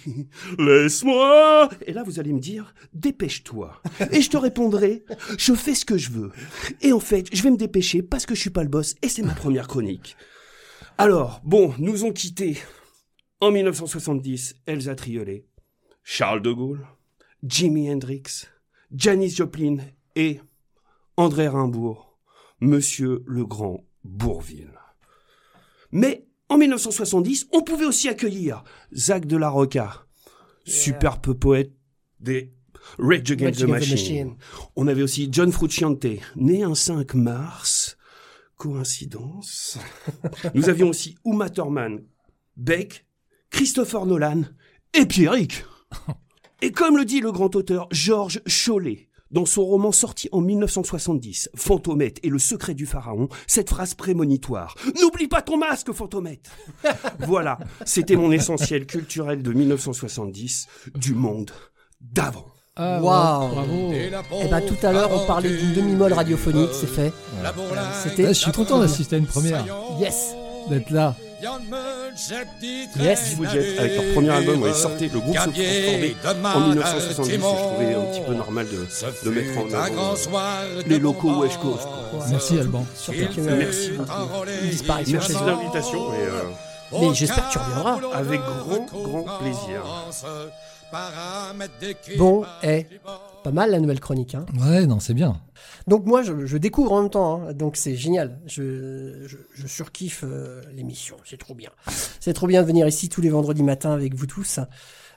[0.58, 1.68] Laisse-moi.
[1.86, 3.80] Et là, vous allez me dire, dépêche-toi.
[4.12, 5.04] Et je te répondrai,
[5.38, 6.32] je fais ce que je veux.
[6.80, 9.08] Et en fait, je vais me dépêcher parce que je suis pas le boss et
[9.08, 10.16] c'est ma première chronique.
[10.96, 12.58] Alors, bon, nous ont quittés
[13.40, 15.46] en 1970 Elsa Triolet,
[16.04, 16.86] Charles de Gaulle,
[17.42, 18.48] Jimi Hendrix,
[18.94, 19.78] Janis Joplin
[20.14, 20.40] et
[21.16, 21.98] André Rimbaud,
[22.60, 24.78] Monsieur le Grand Bourville.
[25.92, 30.06] Mais en 1970, on pouvait aussi accueillir Zach de la Rocca,
[30.64, 31.72] superbe poète
[32.20, 32.52] des
[32.98, 34.36] Rage Against Rage the Against the Machine.
[34.76, 37.96] On avait aussi John Frusciante, né un 5 mars.
[38.56, 39.78] Coïncidence.
[40.54, 42.02] Nous avions aussi Uma Thurman,
[42.56, 43.06] Beck,
[43.48, 44.42] Christopher Nolan
[44.92, 45.64] et Pierrick.
[46.62, 51.50] Et comme le dit le grand auteur Georges Chollet, dans son roman sorti en 1970,
[51.54, 54.74] Fantomette et le secret du pharaon, cette phrase prémonitoire.
[55.00, 56.50] N'oublie pas ton masque, Fantomette!
[57.20, 61.50] voilà, c'était mon essentiel culturel de 1970, du monde
[62.00, 62.46] d'avant.
[62.76, 63.48] Ah, Waouh.
[63.50, 63.92] Bravo.
[63.92, 67.12] Eh ben, tout à l'heure, on parlait d'une demi-molle radiophonique, c'est fait.
[68.02, 68.26] C'était.
[68.26, 69.64] Ah, je suis content d'assister à une première,
[69.98, 70.34] Yes!
[70.68, 71.16] d'être là.
[72.98, 73.34] Yes!
[73.36, 76.14] Vous dites, avec leur premier album, ouais, sortait, le groupe se transformait
[76.54, 80.82] en 1970, et je trouvais un petit peu normal de, de mettre en avant euh,
[80.86, 81.86] les locaux West Coast.
[82.30, 82.84] Merci Alban.
[82.94, 83.40] Surtout que.
[83.40, 84.12] Merci beaucoup.
[84.46, 86.42] Merci de l'invitation et euh,
[87.00, 87.98] Mais j'espère que tu reviendras.
[88.14, 89.82] avec grand, grand plaisir.
[92.18, 92.86] Bon, eh,
[93.44, 94.34] pas mal la nouvelle chronique.
[94.34, 94.44] Hein.
[94.60, 95.40] Ouais, non, c'est bien.
[95.86, 97.52] Donc moi, je, découvre en même temps, hein.
[97.52, 98.40] donc c'est génial.
[98.46, 99.26] Je,
[99.66, 101.70] surkiffe euh, l'émission, c'est trop bien.
[102.20, 104.60] C'est trop bien de venir ici tous les vendredis matins avec vous tous,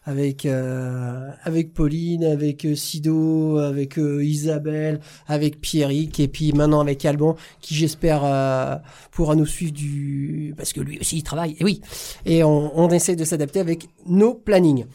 [0.03, 7.03] avec euh, avec Pauline, avec euh, Sido, avec Isabelle, avec Pierrick et puis maintenant avec
[7.05, 11.55] Alban, qui j'espère pourra nous suivre du parce que lui aussi il travaille.
[11.59, 11.81] Et oui,
[12.25, 14.85] et on, on essaie de s'adapter avec nos plannings.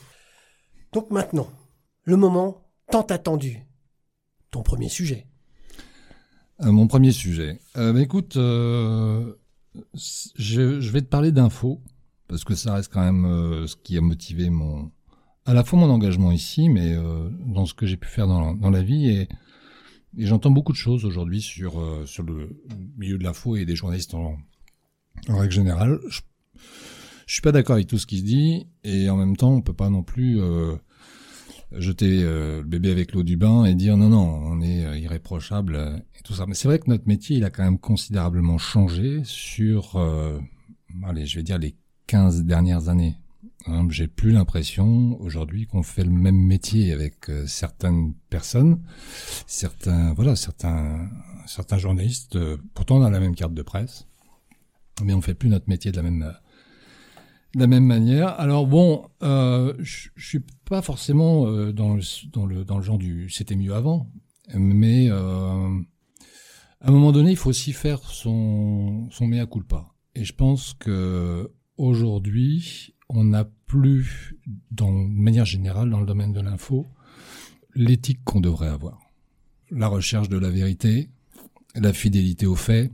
[0.92, 1.48] Donc maintenant,
[2.04, 3.66] le moment tant attendu,
[4.50, 5.27] ton premier sujet.
[6.60, 7.60] Euh, mon premier sujet.
[7.76, 9.32] Euh, bah, écoute, euh,
[9.94, 11.80] je, je vais te parler d'infos
[12.26, 14.90] parce que ça reste quand même euh, ce qui a motivé mon,
[15.46, 18.54] à la fois mon engagement ici, mais euh, dans ce que j'ai pu faire dans,
[18.54, 19.28] dans la vie et,
[20.16, 22.50] et j'entends beaucoup de choses aujourd'hui sur sur le
[22.96, 24.36] milieu de l'info et des journalistes en,
[25.28, 26.00] en règle générale.
[26.08, 26.20] Je,
[27.26, 29.60] je suis pas d'accord avec tout ce qui se dit et en même temps on
[29.60, 30.40] peut pas non plus
[31.72, 34.98] jeter euh, le bébé avec l'eau du bain et dire non non on est euh,
[34.98, 36.46] irréprochable euh, et tout ça.
[36.46, 40.38] Mais c'est vrai que notre métier il a quand même considérablement changé sur euh,
[41.04, 41.74] allez je vais dire les
[42.07, 43.16] 15 dernières années.
[43.66, 48.81] Hein, j'ai plus l'impression aujourd'hui qu'on fait le même métier avec euh, certaines personnes
[49.46, 51.11] certains voilà certains
[51.44, 52.38] certains journalistes
[52.74, 54.07] pourtant on a la même carte de presse
[55.02, 56.33] mais on fait plus notre métier de la même
[57.54, 58.28] de la même manière.
[58.40, 62.98] Alors bon, euh, je suis pas forcément euh, dans le dans le dans le genre
[62.98, 64.11] du c'était mieux avant,
[64.54, 65.80] mais euh,
[66.80, 69.87] à un moment donné, il faut aussi faire son son mea culpa.
[70.14, 74.37] Et je pense que aujourd'hui, on n'a plus,
[74.70, 76.88] dans de manière générale, dans le domaine de l'info,
[77.74, 78.98] l'éthique qu'on devrait avoir.
[79.70, 81.11] La recherche de la vérité,
[81.74, 82.90] la fidélité aux faits,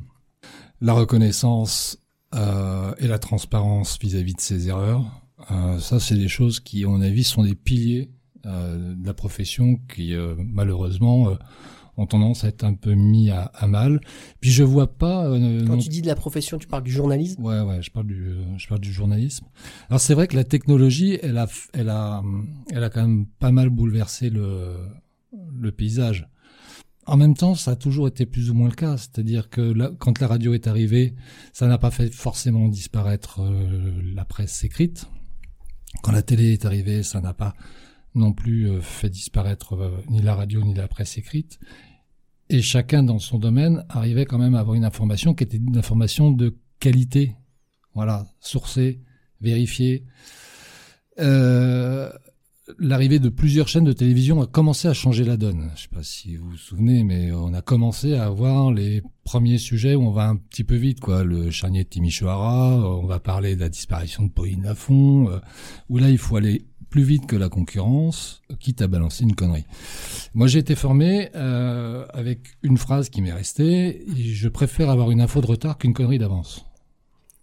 [0.81, 1.99] la reconnaissance
[2.35, 5.05] euh, et la transparence vis-à-vis de ses erreurs.
[5.51, 8.11] Euh, ça, c'est des choses qui, à mon avis, sont des piliers
[8.47, 11.35] euh, de la profession qui, euh, malheureusement, euh,
[11.97, 14.01] ont tendance à être un peu mis à, à mal.
[14.41, 15.27] Puis je vois pas.
[15.27, 17.41] euh, Quand non- tu dis de la profession, tu parles du journalisme?
[17.43, 19.47] Ouais, ouais, je parle du, je parle du journalisme.
[19.89, 22.21] Alors c'est vrai que la technologie, elle a, elle a,
[22.73, 24.77] elle a quand même pas mal bouleversé le,
[25.53, 26.29] le paysage.
[27.07, 28.97] En même temps, ça a toujours été plus ou moins le cas.
[28.97, 31.15] C'est-à-dire que quand la radio est arrivée,
[31.53, 35.07] ça n'a pas fait forcément disparaître euh, la presse écrite.
[36.03, 37.55] Quand la télé est arrivée, ça n'a pas
[38.15, 41.59] non plus euh, fait disparaître euh, ni la radio ni la presse écrite.
[42.49, 45.77] Et chacun dans son domaine arrivait quand même à avoir une information qui était une
[45.77, 47.37] information de qualité.
[47.95, 49.03] Voilà, sourcée,
[49.41, 50.07] vérifiée.
[52.79, 55.71] L'arrivée de plusieurs chaînes de télévision a commencé à changer la donne.
[55.77, 59.59] Je sais pas si vous vous souvenez, mais on a commencé à avoir les premiers
[59.59, 61.25] sujets où on va un petit peu vite, quoi.
[61.25, 65.41] Le charnier de Timisoara, euh, on va parler de la disparition de Pauline Lafont, euh,
[65.91, 69.65] où là il faut aller plus vite que la concurrence, quitte à balancer une connerie.
[70.33, 74.07] Moi, j'ai été formé euh, avec une phrase qui m'est restée.
[74.17, 76.65] Je préfère avoir une info de retard qu'une connerie d'avance.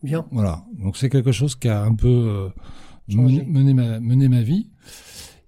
[0.03, 0.25] Bien.
[0.31, 0.63] Voilà.
[0.79, 2.49] Donc c'est quelque chose qui a un peu euh,
[3.17, 4.69] Mené ma, vie.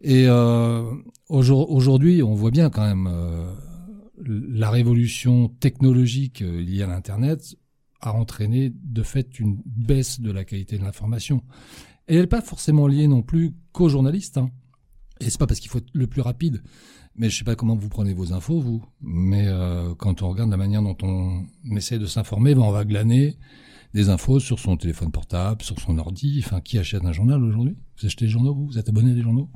[0.02, 0.84] Et euh,
[1.30, 3.54] aujourd- aujourd'hui, on voit bien quand même euh,
[4.26, 7.56] la révolution technologique euh, liée à l'Internet
[8.02, 11.42] a entraîné de fait une baisse de la qualité de l'information.
[12.08, 14.38] Et elle n'est pas forcément liée non plus qu'aux journalistes.
[14.38, 14.50] Hein.
[15.22, 16.62] Et c'est pas parce qu'il faut être le plus rapide.
[17.16, 18.84] Mais je sais pas comment vous prenez vos infos, vous.
[19.02, 21.46] Mais euh, quand on regarde la manière dont on
[21.76, 23.38] essaie de s'informer, ben on va glaner
[23.94, 26.42] des infos sur son téléphone portable, sur son ordi.
[26.46, 27.76] Enfin, qui achète un journal aujourd'hui?
[28.00, 28.66] Vous achetez des journaux, vous?
[28.68, 29.50] Vous êtes abonné à des journaux?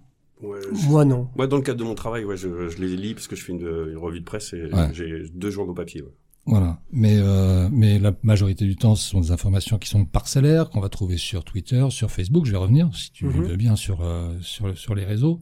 [0.44, 1.30] Ouais, je- Moi, non.
[1.36, 3.44] Moi, dans le cadre de mon travail, ouais, je, je les lis parce que je
[3.44, 4.90] fais une, une revue de presse et Ouais.
[4.94, 6.02] j'ai deux journaux papier.
[6.04, 6.14] Ouais.
[6.46, 6.80] Voilà.
[6.92, 10.80] Mais euh, mais la majorité du temps, ce sont des informations qui sont parcellaires qu'on
[10.80, 12.46] va trouver sur Twitter, sur Facebook.
[12.46, 13.32] Je vais revenir si tu Mhm.
[13.44, 15.40] veux bien sur euh, sur sur les réseaux.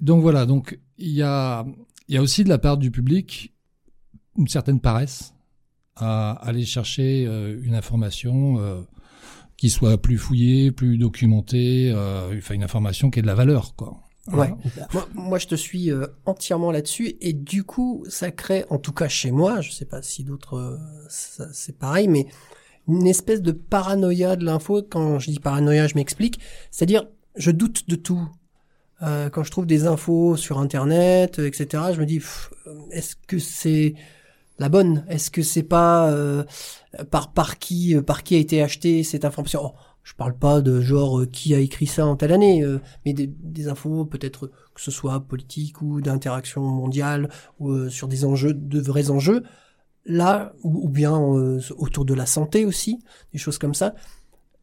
[0.00, 0.46] Donc voilà.
[0.46, 1.66] Donc il y a
[2.08, 3.52] il y a aussi de la part du public
[4.38, 5.33] une certaine paresse
[5.96, 8.80] à aller chercher euh, une information euh,
[9.56, 13.74] qui soit plus fouillée, plus documentée, euh, enfin une information qui ait de la valeur,
[13.76, 13.96] quoi.
[14.32, 14.48] Ouais.
[15.14, 19.08] Moi, je te suis euh, entièrement là-dessus et du coup, ça crée, en tout cas
[19.08, 22.26] chez moi, je sais pas si d'autres, euh, c'est pareil, mais
[22.88, 24.82] une espèce de paranoïa de l'info.
[24.82, 26.40] Quand je dis paranoïa, je m'explique.
[26.70, 28.26] C'est-à-dire, je doute de tout.
[29.02, 32.22] Euh, quand je trouve des infos sur Internet, etc., je me dis,
[32.92, 33.94] est-ce que c'est
[34.58, 36.44] la bonne Est-ce que c'est pas euh,
[37.10, 39.60] par par qui euh, par qui a été acheté cette information?
[39.64, 39.72] Oh,
[40.04, 43.12] Je parle pas de genre euh, qui a écrit ça en telle année, euh, mais
[43.12, 48.24] des, des infos peut-être que ce soit politique ou d'interaction mondiale ou euh, sur des
[48.24, 49.42] enjeux, de vrais enjeux.
[50.06, 52.98] Là, ou, bien euh, autour de la santé aussi,
[53.32, 53.94] des choses comme ça.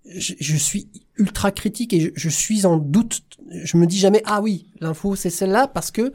[0.06, 3.24] Je, je suis ultra critique et je, je suis en doute.
[3.50, 6.14] Je me dis jamais ah oui l'info c'est celle-là parce que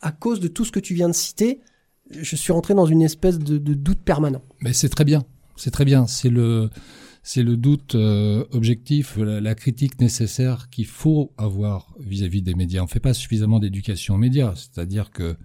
[0.00, 1.60] à cause de tout ce que tu viens de citer,
[2.10, 4.42] je suis rentré dans une espèce de, doute permanent.
[4.60, 5.24] Mais c'est très bien,
[5.56, 6.06] c'est très bien.
[6.06, 6.70] C'est le,
[7.22, 12.82] c'est le doute euh, objectif, la, critique nécessaire qu'il faut avoir vis-à-vis des médias.
[12.82, 15.36] On fait pas suffisamment d'éducation aux médias, c'est-à-dire que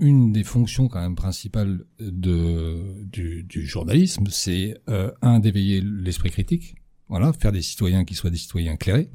[0.00, 6.30] une des fonctions quand même principales de, du, du journalisme, c'est euh, un d'éveiller l'esprit
[6.30, 6.76] critique.
[7.08, 9.10] Voilà, faire des citoyens qui soient des citoyens éclairés.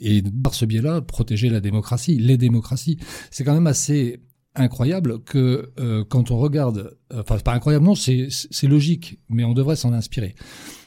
[0.00, 2.96] Et par ce biais-là, protéger la démocratie, les démocraties.
[3.30, 4.20] C'est quand même assez
[4.58, 8.28] incroyable que euh, quand on regarde, enfin c'est pas incroyable, non, c'est
[8.64, 10.34] logique, mais on devrait s'en inspirer.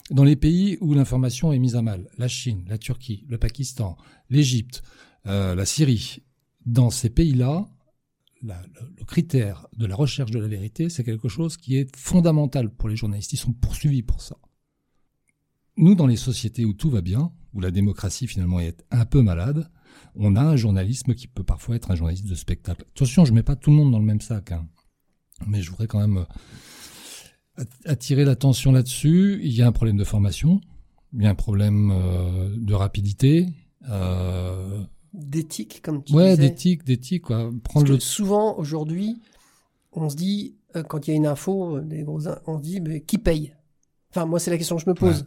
[0.10, 3.98] Dans les pays où l'information est mise à mal, la Chine, la Turquie, le Pakistan,
[4.30, 4.84] l'Égypte,
[5.26, 6.24] euh, la Syrie,
[6.66, 7.68] dans ces pays-là,
[8.44, 8.54] le,
[8.98, 12.90] le critère de la recherche de la vérité, c'est quelque chose qui est fondamental pour
[12.90, 13.34] les journalistes.
[13.34, 14.38] Ils sont poursuivis pour ça.
[15.78, 19.22] Nous, dans les sociétés où tout va bien, où la démocratie finalement est un peu
[19.22, 19.70] malade,
[20.16, 22.86] on a un journalisme qui peut parfois être un journaliste de spectacle.
[22.96, 24.68] Attention, je mets pas tout le monde dans le même sac, hein.
[25.48, 26.26] mais je voudrais quand même euh,
[27.58, 29.40] att- attirer l'attention là-dessus.
[29.44, 30.60] Il y a un problème de formation,
[31.14, 33.48] il y a un problème euh, de rapidité,
[33.90, 36.50] euh, D'éthique, comme tu ouais, disais.
[36.50, 37.52] d'éthique, d'éthique, quoi.
[37.64, 39.22] Prendre le souvent, aujourd'hui,
[39.92, 42.80] on se dit, euh, quand il y a une info, des gros, on se dit,
[42.80, 43.54] mais qui paye?
[44.10, 45.26] Enfin, moi, c'est la question que je me pose.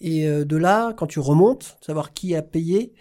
[0.00, 2.92] Et de là, quand tu remontes, savoir qui a payé,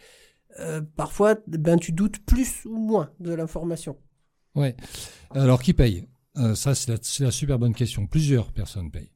[0.60, 3.98] euh, parfois, ben, tu doutes plus ou moins de l'information.
[4.56, 4.76] Ouais.
[5.32, 6.06] Alors, qui paye?
[6.38, 8.08] Euh, Ça, c'est la, la super bonne question.
[8.08, 9.12] Plusieurs personnes payent.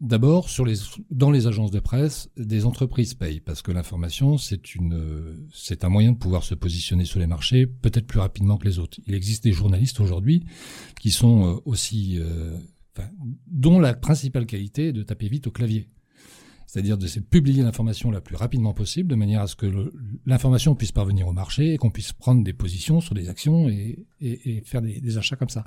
[0.00, 0.74] D'abord, sur les,
[1.10, 5.88] dans les agences de presse, des entreprises payent parce que l'information, c'est une, c'est un
[5.88, 8.98] moyen de pouvoir se positionner sur les marchés peut-être plus rapidement que les autres.
[9.06, 10.44] Il existe des journalistes aujourd'hui
[11.00, 12.58] qui sont euh, aussi, euh,
[13.46, 15.88] dont la principale qualité est de taper vite au clavier.
[16.66, 19.66] C'est-à-dire de publier l'information la plus rapidement possible, de manière à ce que
[20.26, 24.06] l'information puisse parvenir au marché et qu'on puisse prendre des positions sur des actions et,
[24.64, 25.64] faire des, achats comme ça.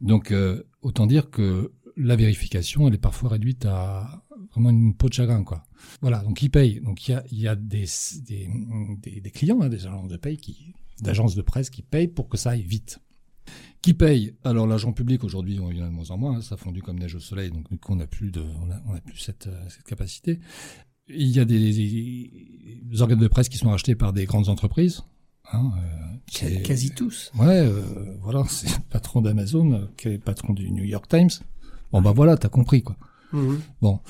[0.00, 5.08] Donc, euh, autant dire que la vérification, elle est parfois réduite à vraiment une peau
[5.08, 5.64] de chagrin, quoi.
[6.00, 6.80] Voilà, donc ils payent.
[6.80, 7.86] Donc il y a, des,
[9.32, 10.18] clients, hein, des agences de
[11.00, 13.00] d'agences de presse qui payent pour que ça aille vite.
[13.82, 14.34] Qui paye?
[14.44, 16.54] Alors l'agent public aujourd'hui, on- il y en a de moins en moins, hein, ça
[16.54, 18.80] a fondu comme neige au soleil, donc du coup on n'a plus de, on a,
[18.88, 20.38] on a plus cette, euh, cette capacité.
[21.08, 25.02] Il y a des, des organes de presse qui sont achetés par des grandes entreprises.
[25.52, 26.16] Hein, euh,
[26.62, 27.32] Quasi tous.
[27.36, 27.82] Ouais, euh,
[28.22, 31.30] voilà, c'est le patron d'Amazon, euh, qui est le patron du New York Times.
[31.90, 32.96] Bon bah voilà, t'as compris quoi.
[33.80, 34.00] Bon,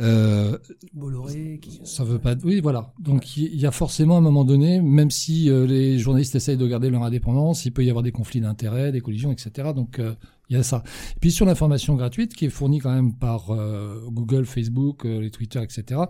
[0.00, 0.58] euh,
[0.92, 1.58] Bolloré.
[1.62, 1.80] Qui...
[1.84, 2.34] ça veut pas.
[2.44, 2.92] Oui, voilà.
[2.98, 6.56] Donc il y a forcément à un moment donné, même si euh, les journalistes essayent
[6.56, 9.70] de garder leur indépendance, il peut y avoir des conflits d'intérêts, des collisions, etc.
[9.74, 10.14] Donc euh,
[10.48, 10.82] il y a ça.
[11.16, 15.20] Et puis sur l'information gratuite qui est fournie quand même par euh, Google, Facebook, euh,
[15.20, 16.00] les Twitter, etc.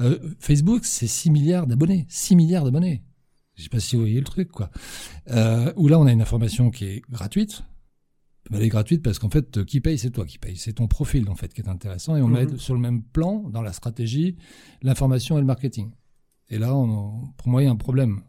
[0.00, 2.06] euh, Facebook, c'est 6 milliards d'abonnés.
[2.08, 3.02] 6 milliards d'abonnés.
[3.56, 4.70] Je sais pas si vous voyez le truc, quoi.
[5.30, 7.62] Euh, où là, on a une information qui est gratuite.
[8.52, 10.56] Elle est gratuite parce qu'en fait, qui paye, c'est toi qui paye.
[10.56, 12.14] C'est ton profil, en fait, qui est intéressant.
[12.16, 12.32] Et on Mhm.
[12.52, 14.36] met sur le même plan, dans la stratégie,
[14.82, 15.90] l'information et le marketing.
[16.50, 18.20] Et là, on- pour moi, il y a un problème.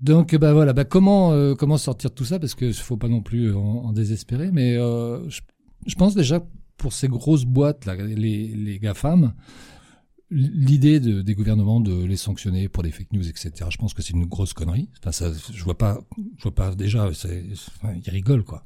[0.00, 2.38] Donc bah voilà, bah comment euh, comment sortir de tout ça?
[2.38, 5.40] Parce que faut pas non plus en, en désespérer, mais euh, je,
[5.86, 6.40] je pense déjà
[6.76, 9.34] pour ces grosses boîtes là, les les GAFAM,
[10.30, 13.52] l'idée de, des gouvernements de les sanctionner pour des fake news, etc.
[13.70, 14.88] Je pense que c'est une grosse connerie.
[14.98, 16.00] Enfin, ça, je vois pas,
[16.36, 17.44] je vois pas déjà, c'est,
[17.82, 18.64] enfin, ils rigolent quoi.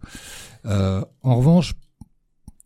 [0.67, 1.75] Euh, en revanche,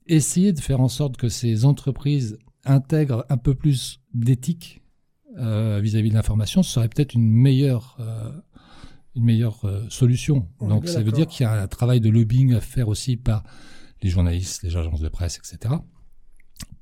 [0.06, 4.82] essayer de faire en sorte que ces entreprises intègrent un peu plus d'éthique
[5.38, 8.32] euh, vis-à-vis de l'information, ce serait peut-être une meilleure, euh,
[9.14, 10.48] une meilleure solution.
[10.58, 13.16] On Donc ça veut dire qu'il y a un travail de lobbying à faire aussi
[13.16, 13.44] par
[14.02, 15.74] les journalistes, les agences de presse, etc.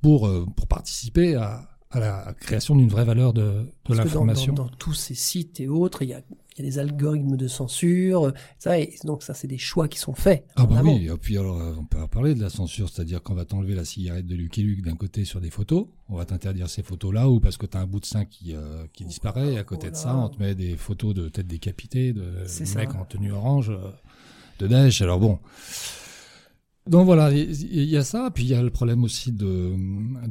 [0.00, 4.52] pour pour participer à, à la création d'une vraie valeur de, de dans- l'information.
[4.52, 6.22] Dans, dans tous ces sites et autres, il y a,
[6.56, 9.98] il y a des algorithmes de censure, ça, et donc ça, c'est des choix qui
[9.98, 10.46] sont faits.
[10.56, 13.22] Ah bah oui, et puis alors euh, on peut en parler de la censure, c'est-à-dire
[13.22, 16.24] qu'on va t'enlever la cigarette de Lucky Luke d'un côté sur des photos, on va
[16.24, 19.54] t'interdire ces photos-là, ou parce que t'as un bout de sein qui, euh, qui disparaît,
[19.54, 22.22] et à côté de ça, on te met des photos de têtes décapitées, de
[22.76, 23.90] mecs en tenue orange, euh,
[24.60, 25.38] de Daesh, alors bon.
[26.86, 29.74] Donc voilà, il y a ça, puis il y a le problème aussi de,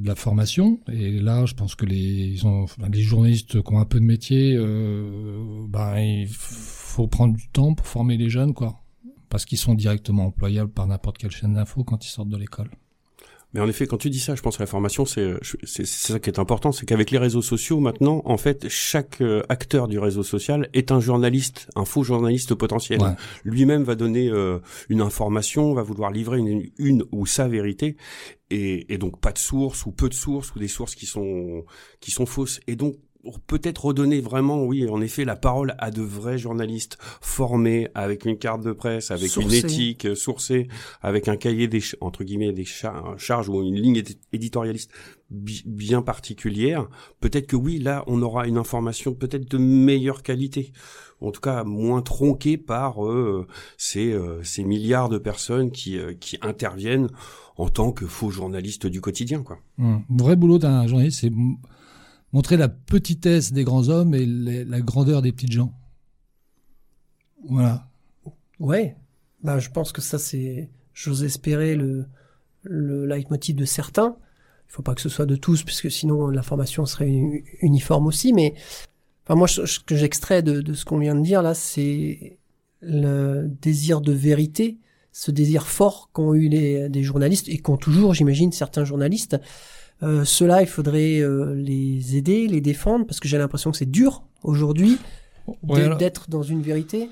[0.04, 4.00] la formation, et là je pense que les, ont, les journalistes qui ont un peu
[4.00, 8.84] de métier, euh, ben, il faut prendre du temps pour former les jeunes, quoi
[9.34, 12.70] parce qu'ils sont directement employables par n'importe quelle chaîne d'info quand ils sortent de l'école.
[13.54, 15.86] Mais en effet, quand tu dis ça, je pense que la formation, c'est je- c'est
[15.86, 19.88] ça qui est important, c'est qu'avec les réseaux sociaux, maintenant, en fait, chaque euh, acteur
[19.88, 23.02] du réseau social est un journaliste, un faux journaliste potentiel.
[23.02, 23.10] Ouais.
[23.44, 27.96] Lui-même va donner euh, une information, va vouloir livrer une, une ou sa vérité,
[28.50, 31.64] et, et donc pas de source ou peu de sources ou des sources qui sont
[32.00, 32.60] qui sont fausses.
[32.68, 36.98] Et donc pour peut-être redonner vraiment, oui, en effet, la parole à de vrais journalistes
[37.22, 40.68] formés avec une carte de presse, avec une éthique euh, sourcée,
[41.02, 44.92] avec un cahier des entre guillemets des char- charges ou une ligne édi- éditorialiste
[45.32, 46.88] bi- bien particulière.
[47.22, 50.74] Peut-être que oui, là, on aura une information peut-être de meilleure qualité,
[51.22, 53.48] en tout cas moins tronquée par euh,
[53.78, 57.08] ces, euh, ces milliards de personnes qui, euh, qui interviennent
[57.56, 59.60] en tant que faux journalistes du quotidien, quoi.
[59.78, 61.32] Le vrai boulot d'un journaliste, c'est
[62.34, 65.74] montrer la petitesse des grands hommes et la grandeur des petites gens.
[67.48, 67.88] Voilà.
[68.60, 68.96] Ouais,
[69.44, 72.06] bah, je pense que ça, c'est, j'ose espérer le,
[72.64, 74.16] le leitmotiv de certains.
[74.68, 78.34] Il faut pas que ce soit de tous, puisque sinon l'information serait u- uniforme aussi,
[78.34, 78.56] mais,
[79.24, 82.40] enfin, moi, ce ce que j'extrais de, de ce qu'on vient de dire là, c'est
[82.82, 84.80] le désir de vérité,
[85.12, 89.38] ce désir fort qu'ont eu les, des journalistes et qu'ont toujours, j'imagine, certains journalistes.
[90.02, 93.90] Euh, Ceux-là, il faudrait euh, les aider, les défendre, parce que j'ai l'impression que c'est
[93.92, 94.98] dur aujourd'hui
[95.62, 97.10] Ouais, d'être- dans une vérité.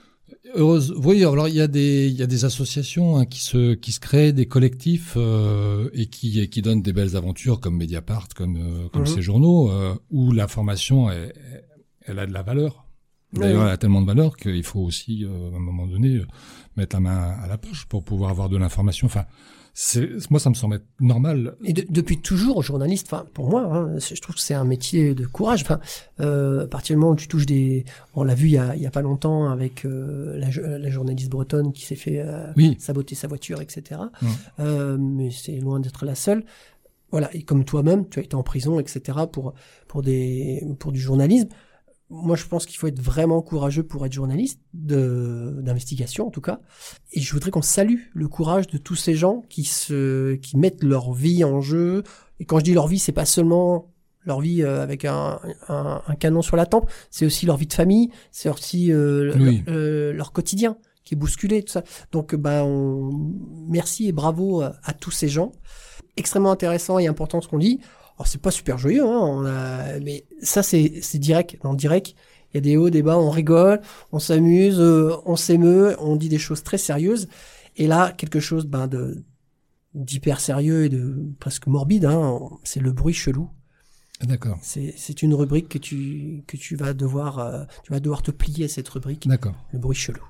[0.56, 0.94] Heureuse.
[1.04, 3.92] Oui, alors il y a des il y a des associations hein, qui se qui
[3.92, 8.30] se créent, des collectifs euh, et qui et qui donnent des belles aventures comme Mediapart,
[8.36, 9.08] comme euh, comme Mhm.
[9.08, 9.70] ces journaux
[10.10, 11.34] où l'information elle,
[12.06, 12.86] elle a de la valeur.
[13.34, 16.26] D'ailleurs, elle a tellement de valeur qu'il faut aussi euh, à un moment donné euh,
[16.78, 19.08] mettre la main à la poche pour pouvoir avoir de l'information.
[19.08, 19.26] Enfin,
[20.30, 21.56] moi ça me semble normal.
[21.64, 25.16] Et de- depuis toujours, journaliste, enfin pour moi, hein, je trouve que c'est un métier
[25.16, 25.62] de courage.
[25.64, 25.80] Enfin,
[26.20, 28.76] euh, à partir du moment où tu touches des, on l'a vu il y a,
[28.76, 32.20] il y a pas longtemps avec euh, la, jo- la journaliste bretonne qui s'est fait
[32.20, 32.76] euh, Oui.
[32.80, 34.02] saboter sa voiture, etc.
[34.60, 36.44] Euh, mais c'est loin d'être la seule.
[37.12, 39.20] Voilà, et comme toi-même, tu as été en prison, etc.
[39.32, 39.54] pour
[39.88, 41.50] pour des pour du journalisme.
[42.14, 46.42] Moi, je pense qu'il faut être vraiment courageux pour être journaliste de d'investigation, en tout
[46.42, 46.60] cas.
[47.14, 50.84] Et je voudrais qu'on salue le courage de tous ces gens qui se qui mettent
[50.84, 52.04] leur vie en jeu.
[52.40, 53.94] Et quand je dis leur vie, c'est pas seulement
[54.26, 55.40] leur vie euh, avec un,
[55.70, 59.34] un, un canon sur la tempe, c'est aussi leur vie de famille, c'est aussi euh,
[59.36, 59.64] Oui.
[59.66, 61.84] leur, euh, leur quotidien qui est bousculé, tout ça.
[62.12, 63.10] Donc, ben, on...
[63.68, 65.52] merci et bravo à, à tous ces gens.
[66.18, 67.80] Extrêmement intéressant et important ce qu'on dit.
[68.18, 70.00] Alors, c'est pas super joyeux, hein, on a...
[70.00, 71.58] mais ça, c'est c'est direct.
[71.64, 72.16] Dans le direct,
[72.54, 73.82] il y a des hauts, des bas, on rigole,
[74.12, 77.28] on s'amuse, euh, on s'émeut, on dit des choses très sérieuses.
[77.78, 79.24] Et là, quelque chose ben, de
[79.94, 83.50] d'hyper sérieux et de presque morbide, hein, c'est le bruit chelou.
[84.22, 84.60] D'accord.
[84.62, 88.32] C'est c'est une rubrique que tu que tu vas devoir euh, tu vas devoir te
[88.32, 89.56] plier à cette rubrique, D'accord.
[89.72, 90.22] le bruit chelou.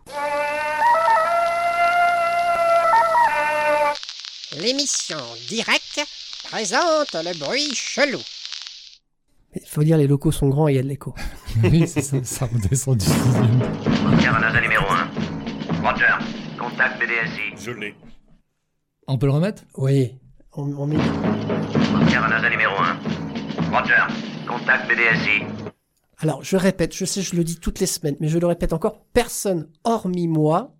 [4.62, 5.18] L'émission
[5.50, 6.06] Direct
[6.52, 8.20] présente le bruit chelou.
[9.56, 11.16] Il faut dire les locaux sont grands et il y a de l'écho.
[11.64, 13.62] oui, c'est ça, ça redescend du sixième.
[14.62, 15.10] Numéro 1.
[15.82, 16.14] Roger.
[16.60, 17.56] Contact BDSI.
[17.58, 17.96] Je l'ai.
[19.08, 19.64] On peut le remettre?
[19.78, 20.20] Oui,
[20.52, 20.98] on, on met
[22.50, 23.72] numéro 1.
[23.72, 24.04] Roger.
[24.46, 25.44] Contact BDSI.
[26.18, 28.74] Alors, je répète, je sais, je le dis toutes les semaines, mais je le répète
[28.74, 30.76] encore, personne, hormis moi,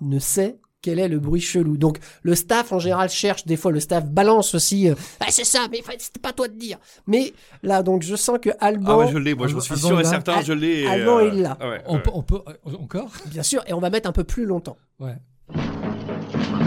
[0.00, 1.76] ne sait quel est le bruit chelou.
[1.76, 5.44] Donc le staff en général cherche, des fois le staff balance aussi, euh, ah, c'est
[5.44, 6.78] ça, mais c'était pas toi de dire.
[7.06, 9.74] Mais là donc je sens que Alban, Ah ouais, je l'ai, moi je Alban- suis
[9.74, 10.86] Alban sûr et certain, je l'ai.
[10.86, 11.56] Alban, euh, il l'a.
[11.60, 12.02] ah ouais, On ouais.
[12.02, 13.10] peut, on peut euh, encore?
[13.26, 14.76] Bien sûr, et on va mettre un peu plus longtemps.
[15.00, 15.16] Ouais.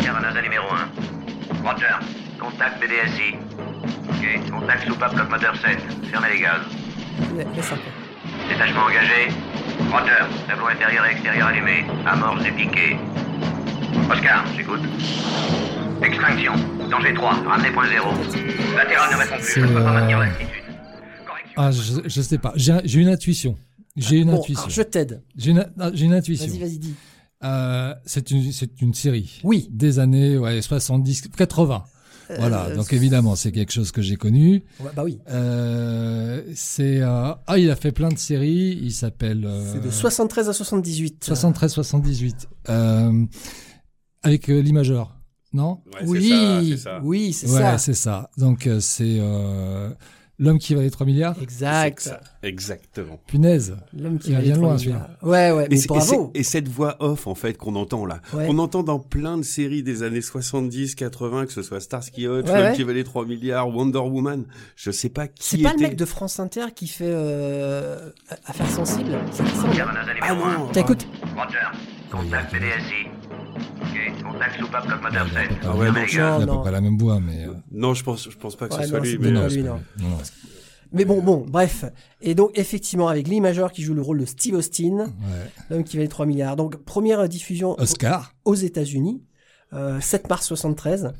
[0.02, 0.66] Sierra NASA numéro
[1.64, 1.70] 1.
[1.70, 1.86] Roger.
[2.40, 3.36] Contact BDSI.
[4.10, 4.52] Ok.
[4.52, 5.78] Contact soupape bloc moteur 7.
[6.10, 6.62] Fermez les gaz.
[7.38, 8.50] La- Laisse un peu.
[8.50, 9.28] Détachement engagé.
[9.92, 10.26] Roger.
[10.48, 11.86] Tableau intérieur et extérieur allumé.
[12.06, 12.98] Amorce du piqué.
[14.10, 14.80] Oscar, j'écoute.
[16.04, 16.54] Extinction.
[16.90, 17.34] Danger 3.
[17.48, 18.10] Ramenez point 0.
[18.76, 19.54] Latéral ne répond plus.
[19.56, 20.48] Je ne peux pas C'est, maintenir euh, l'altitude.
[21.58, 22.54] Ah, je, je sais pas.
[22.56, 23.56] J'ai un- j'ai une intuition.
[23.98, 24.64] J'ai une Bon, intuition.
[24.64, 25.22] alors, je t'aide.
[25.36, 26.48] J'ai une, ah, j'ai une intuition.
[26.48, 26.94] Vas-y, vas-y, dis.
[27.44, 29.40] Euh, c'est une, c'est une série.
[29.44, 29.68] Oui.
[29.72, 31.84] Des années, ouais, 70, 80.
[32.38, 32.66] Voilà.
[32.68, 34.64] Euh, Donc évidemment, c'est quelque chose que j'ai connu.
[34.80, 35.20] Ouais, bah oui.
[35.32, 38.78] Euh, c'est, euh, ah, il a fait plein de séries.
[38.82, 41.24] Il s'appelle, euh, C'est de 73 à 78.
[41.26, 42.48] 73, 78.
[42.70, 43.26] Euh,
[44.24, 45.16] avec euh, l'imageur.
[45.54, 45.80] Non?
[45.94, 47.00] Ouais, oui, c'est ça.
[47.04, 47.78] oui, c'est ouais, ça.
[47.80, 48.30] c'est ça.
[48.38, 49.90] Donc, euh, c'est, euh,
[50.38, 51.36] l'homme qui valait 3 milliards.
[51.42, 52.00] Exact.
[52.02, 53.20] Ça, Exactement.
[53.26, 53.76] Punaise.
[53.98, 54.96] L'homme qui va les loin, trois celui-là.
[54.96, 55.18] milliards.
[55.24, 56.32] Ouais, ouais, Et, mais et bravo.
[56.36, 58.46] et cette voix off en fait qu'on entend là, Ouais.
[58.46, 62.46] qu'on entend dans plein de séries des années 70, 80, que ce soit Starsky Hutch,
[62.46, 62.76] Ouais, L'homme ouais.
[62.76, 64.46] qui valait 3 milliards, Wonder Woman,
[64.76, 68.12] je sais pas qui C'est pas le mec de France Inter qui fait euh,
[68.46, 69.18] Affaires sensibles?
[69.32, 69.66] C'est ça,
[70.22, 70.58] Ah numéro 1.
[70.60, 71.08] non, T'écoutes?
[71.36, 71.58] Roger.
[72.12, 73.08] Contact BDSI.
[73.82, 74.24] Ok.
[74.24, 75.60] Contact soupape bloc moteur Il a 7.
[75.60, 76.18] pas- ouais, Fermez non, les je- gaz.
[76.18, 76.56] Il a à non.
[76.56, 77.46] peu près la même voix, mais.
[77.46, 79.12] euh, Non, je pense, je pense pas que Ouais, ce soit non, lui.
[79.12, 79.74] c'est Mais pas non, lui, c'est non.
[79.76, 80.04] pas lui.
[80.04, 80.18] non, non.
[80.92, 81.86] Mais bon, bon, bref.
[82.22, 85.52] Et donc, effectivement, avec Lee Major qui joue le rôle de Steve Austin, Ouais.
[85.70, 86.56] l'homme qui valait 3 milliards.
[86.56, 88.34] Donc, première diffusion Oscar.
[88.44, 89.24] aux États-Unis,
[89.74, 91.14] euh, 7 mars 73,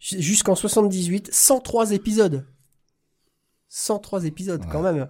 [0.00, 2.46] J- jusqu'en 78, 103 épisodes.
[3.68, 5.08] 103 épisodes, quand même.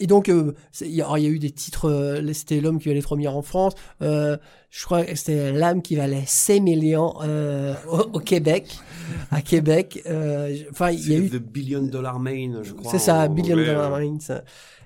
[0.00, 2.32] Et donc, euh, c'est- il y, a alors, il y a eu des titres, euh,
[2.32, 4.36] c'était l'homme qui valait 3 milliards en France, euh,
[4.70, 8.78] je crois que c'était l'âme qui valait 6 millions euh, au, au Québec,
[9.30, 10.02] à Québec.
[10.06, 12.90] euh, Enfin, il y a C'est eu The Billion Dollar Main, je crois.
[12.90, 14.42] C'est ça, en Billion anglais, Dollar ça,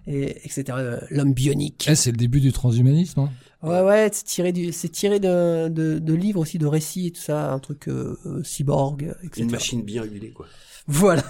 [0.07, 0.65] et etc.
[0.71, 1.87] euh, L'homme bionique.
[1.89, 3.21] Eh, c'est le début du transhumanisme.
[3.21, 3.31] Hein.
[3.63, 7.11] Ouais, ouais, c'est tiré du, c'est tiré de, de, de livres aussi, de récits et
[7.13, 9.43] tout ça, un truc euh, cyborg, etc.
[9.43, 10.47] Une machine bien huilée, quoi.
[10.87, 11.23] Voilà.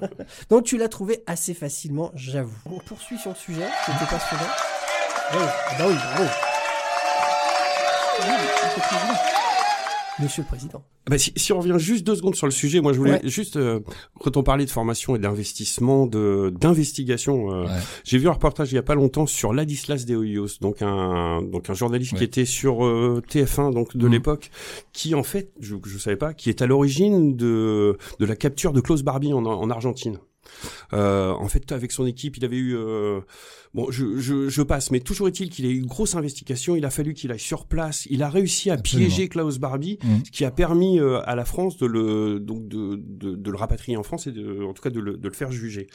[0.50, 2.56] Donc tu l'as trouvé assez facilement, j'avoue.
[2.66, 4.42] On poursuit sur le sujet, c'était passionnant.
[5.34, 6.30] Oui, ah bah oui, bravo.
[10.18, 10.82] Monsieur le Président.
[11.10, 13.20] Bah, si, si on revient juste deux secondes sur le sujet, moi je voulais Ouais.
[13.28, 13.80] juste euh,
[14.20, 17.70] quand on parlait de formation et d'investissement, de d'investigation, euh, Ouais.
[18.04, 21.42] j'ai vu un reportage il y a pas longtemps sur Ladislas de Hoyos, donc un
[21.42, 24.12] donc un journaliste qui était sur euh, TF1 donc de Mhm.
[24.12, 24.50] l'époque,
[24.92, 28.72] qui en fait je je savais pas, qui est à l'origine de de la capture
[28.72, 30.18] de Klaus Barbie en en Argentine.
[30.92, 33.20] Euh, en fait, avec son équipe, il avait eu euh,
[33.74, 36.76] bon, je, je, je passe, mais toujours est-il qu'il a eu une grosse investigation.
[36.76, 38.06] Il a fallu qu'il aille sur place.
[38.10, 39.08] Il a réussi à Absolument.
[39.08, 40.24] piéger Klaus Barbie, Mhm.
[40.26, 43.56] ce qui a permis euh, à la France de le donc de, de, de le
[43.56, 45.86] rapatrier en France et de, en tout cas de le, de le faire juger.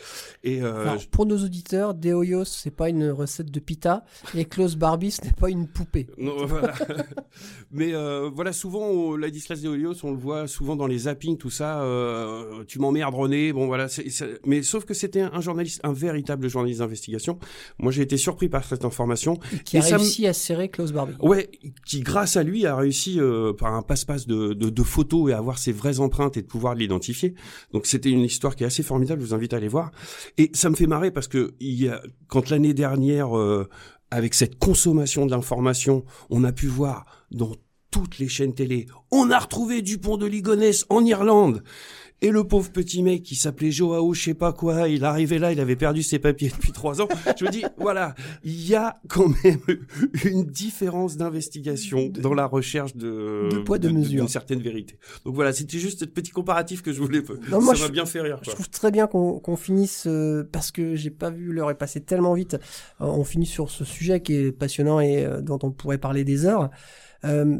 [0.43, 4.03] Et euh, Alors, pour nos auditeurs, Deoyos, c'est pas une recette de pita,
[4.35, 6.07] et Klaus Barbie, ce n'est pas une poupée.
[6.17, 6.73] Non, voilà.
[7.71, 11.49] Mais euh, voilà, souvent, Ladislas de Helios, on le voit souvent dans les zappings, tout
[11.49, 11.81] ça.
[11.81, 13.53] euh, tu m'emmerdes, René.
[13.53, 13.87] Bon, voilà.
[14.45, 17.39] Mais sauf que c'était un journaliste, un véritable journaliste d'investigation.
[17.79, 19.39] Moi, j'ai été surpris par cette information.
[19.65, 21.15] Qui Et a réussi à serrer Klaus Barbie.
[21.19, 21.49] Ouais,
[21.85, 25.33] qui grâce à lui a réussi euh, par un passe-passe de, de, de photos et
[25.33, 27.35] à avoir ses vraies empreintes et de pouvoir l'identifier.
[27.73, 29.21] Donc c'était une histoire qui est assez formidable.
[29.21, 29.91] Je vous invite à aller voir.
[30.37, 33.67] Et ça me fait marrer parce que il y a, quand l'année dernière, euh,
[34.11, 37.51] avec cette consommation d'informations, on a pu voir dans
[37.91, 41.63] toutes les chaînes télé, on a retrouvé Dupont de Ligonnès en Irlande.
[42.21, 45.51] Et le pauvre petit mec qui s'appelait Joao, je sais pas quoi, il arrivait là,
[45.51, 47.07] il avait perdu ses papiers depuis trois ans.
[47.39, 49.59] Je me dis, voilà, il y a quand même
[50.25, 54.21] une différence d'investigation dans la recherche de, de poids, de mesure.
[54.21, 54.97] d'une certaine vérité.
[55.25, 57.21] Donc voilà, c'était juste ce petit comparatif que je voulais.
[57.51, 58.39] Non, moi, ça m'a bien fait rire.
[58.41, 61.77] Je trouve très bien qu'on qu'on finisse, euh, parce que j'ai pas vu l'heure est
[61.77, 62.55] passée tellement vite,
[63.01, 66.23] euh, on finit sur ce sujet qui est passionnant et euh, dont on pourrait parler
[66.23, 66.69] des heures.
[67.25, 67.57] Euh,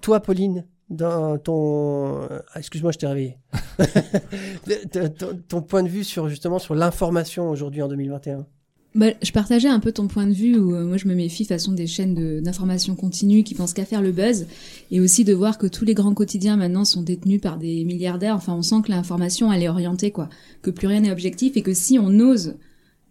[0.00, 2.22] toi, Pauline, dans ton...
[2.30, 3.38] euh, Excuse-moi, je t'ai réveillé.
[5.48, 8.46] ton, point de vue sur justement sur l'information aujourd'hui en 2021.
[8.94, 11.42] Bah, je partageais un peu ton point de vue où euh, moi je me méfie
[11.42, 14.46] de façon des chaînes de- d'information continue qui pensent qu'à faire le buzz
[14.90, 18.36] et aussi de voir que tous les grands quotidiens maintenant sont détenus par des milliardaires.
[18.36, 20.30] Enfin, on sent que l'information elle est orientée quoi,
[20.62, 22.54] que plus rien n'est objectif et que si on ose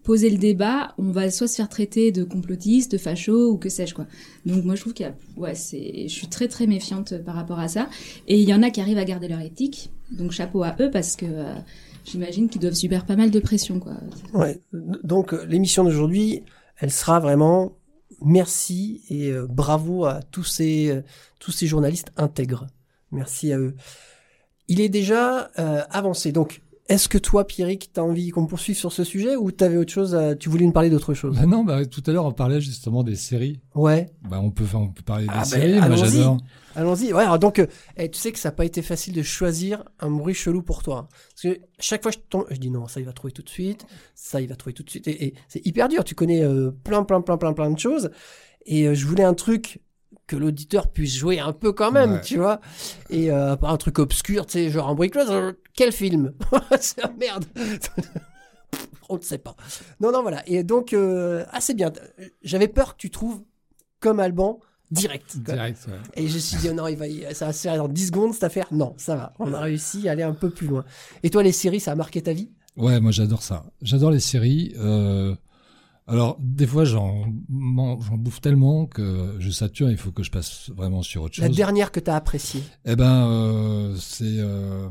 [0.06, 3.70] poser le débat, on va soit se faire traiter de complotiste, de facho ou que
[3.70, 4.06] sais-je quoi.
[4.46, 7.34] Donc moi je trouve qu'il y a, ouais, c'est, je suis très très méfiante par
[7.34, 7.90] rapport à ça.
[8.28, 10.92] Et il y en a qui arrivent à garder leur éthique, donc chapeau à eux
[10.92, 11.54] parce que euh,
[12.06, 13.94] j'imagine qu'ils doivent subir pas mal de pression quoi.
[14.34, 14.62] Ouais.
[14.72, 16.44] Donc l'émission d'aujourd'hui,
[16.78, 17.74] elle sera vraiment
[18.22, 21.02] merci et euh, bravo à tous ces, euh,
[21.40, 22.68] tous ces journalistes intègres.
[23.12, 23.76] Merci à eux.
[24.68, 25.52] Il est déjà
[25.92, 26.32] avancé.
[26.32, 29.92] Donc, est-ce que toi, Pierrick, t'as envie qu'on poursuive sur ce sujet ou t'avais autre
[29.92, 30.36] chose à...
[30.36, 31.36] Tu voulais nous parler d'autre chose?
[31.36, 33.60] Bah non, bah, tout à l'heure, on parlait justement des séries.
[33.74, 34.12] Ouais.
[34.30, 35.80] Bah, on peut, enfin, on peut parler des Ah, bah, séries.
[35.80, 36.38] Moi, j'adore.
[36.76, 37.14] Allons-y.
[37.14, 37.68] Ouais, alors donc, euh,
[37.98, 40.84] eh, tu sais que ça n'a pas été facile de choisir un bruit chelou pour
[40.84, 41.08] toi.
[41.30, 43.50] Parce que chaque fois je tombe, je dis non, ça il va trouver tout de
[43.50, 45.08] suite, ça il va trouver tout de suite.
[45.08, 46.04] Et, et c'est hyper dur.
[46.04, 48.10] Tu connais euh, plein, plein, plein, plein, plein de choses.
[48.66, 49.80] Et euh, je voulais un truc
[50.28, 52.22] que l'auditeur puisse jouer un peu quand même, Ouais.
[52.22, 52.60] tu vois.
[53.10, 55.30] Et euh, pas un truc obscur, tu sais, genre un bruit close.
[55.30, 56.34] euh, Quel film?
[56.80, 57.46] C'est merde.
[59.10, 59.56] On ne sait pas.
[60.00, 60.42] Non, non, voilà.
[60.48, 61.92] Et donc, euh, ah, c'est bien.
[62.42, 63.42] J'avais peur que tu trouves
[64.00, 64.60] comme Alban
[64.90, 65.38] direct.
[65.38, 65.94] Direct, ouais.
[66.16, 67.06] Et je me suis dit, oh non, il va,
[67.36, 68.68] ça va se faire dans 10 secondes cette affaire.
[68.72, 69.34] Non, ça va.
[69.40, 70.84] On a réussi à aller un peu plus loin.
[71.22, 72.50] Et toi, les séries, ça a marqué ta vie?
[72.78, 73.64] Ouais, moi j'adore ça.
[73.84, 74.74] J'adore les séries.
[74.78, 75.36] Euh,
[76.08, 79.90] alors des fois j'en bouffe tellement que je sature.
[79.90, 81.56] Il faut que je passe vraiment sur autre La chose.
[81.56, 84.88] dernière que tu as appréciée Eh ben euh, c'est euh,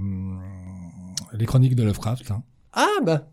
[1.33, 2.31] les chroniques de Lovecraft.
[2.31, 2.43] Hein.
[2.73, 3.31] Ah, bah,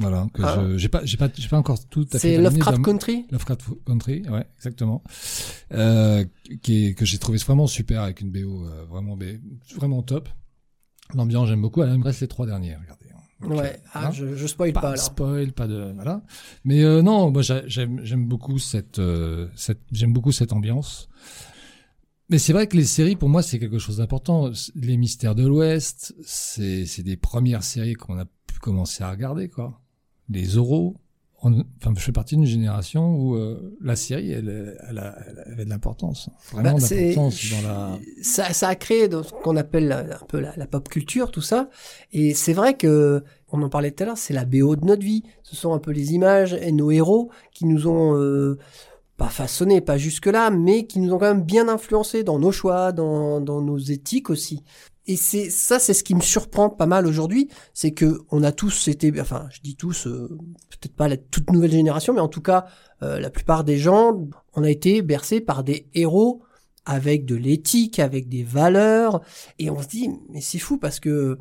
[0.00, 0.64] Voilà que Ah.
[0.76, 2.18] j'ai pas j'ai pas j'ai pas encore tout à fait.
[2.18, 3.26] c'est Lovecraft Country?
[3.30, 5.02] Lovecraft Country, ouais, exactement.
[5.74, 6.24] Euh,
[6.62, 9.18] qui est, que j'ai trouvé vraiment super avec une BO euh, vraiment
[9.76, 10.28] vraiment top.
[11.14, 11.82] L'ambiance j'aime beaucoup.
[11.82, 12.80] Alors, il me reste les trois dernières.
[12.80, 13.06] Regardez.
[13.40, 14.10] Ouais, ah, hein.
[14.10, 15.04] je, je spoil pas pas, de alors.
[15.04, 16.22] spoil, pas de voilà.
[16.64, 21.08] Mais euh, non, moi j'a- j'aime j'aime beaucoup cette euh, cette j'aime beaucoup cette ambiance.
[22.30, 24.50] Mais c'est vrai que les séries pour moi c'est quelque chose d'important.
[24.74, 29.48] Les mystères de l'Ouest, c'est c'est des premières séries qu'on a pu commencer à regarder
[29.48, 29.80] quoi.
[30.28, 30.96] Les Zorro.
[31.42, 35.52] On- Enfin, je fais partie d'une génération où euh, la série, elle, elle, a- elle
[35.52, 37.98] avait de l'importance, vraiment Bah, d'importance dans la.
[38.22, 41.40] ça, ça a créé dans ce qu'on appelle un peu la, la pop culture, tout
[41.40, 41.70] ça.
[42.12, 43.22] Et c'est vrai que,
[43.52, 45.22] on en parlait tout à l'heure, c'est la BO de notre vie.
[45.44, 48.58] Ce sont un peu les images et nos héros qui nous ont euh,
[49.16, 52.90] pas façonné, pas jusque-là, mais qui nous ont quand même bien influencé dans nos choix,
[52.92, 54.64] dans, dans nos éthiques aussi.
[55.08, 58.52] Et c'est ça, c'est ce qui me surprend pas mal aujourd'hui, c'est que on a
[58.52, 60.28] tous été, enfin, je dis tous, euh,
[60.68, 62.66] peut-être pas la toute nouvelle génération, mais en tout cas,
[63.02, 66.42] euh, la plupart des gens, on a été bercés par des héros
[66.84, 69.22] avec de l'éthique, avec des valeurs,
[69.58, 71.38] et on se dit, mais c'est fou parce que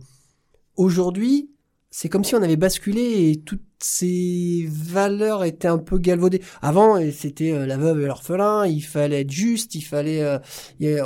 [0.77, 1.51] aujourd'hui,
[1.89, 6.41] c'est comme si on avait basculé et toutes ces valeurs étaient un peu galvaudées.
[6.61, 10.37] Avant, c'était euh, la veuve et l'orphelin, il fallait être juste, il fallait, euh,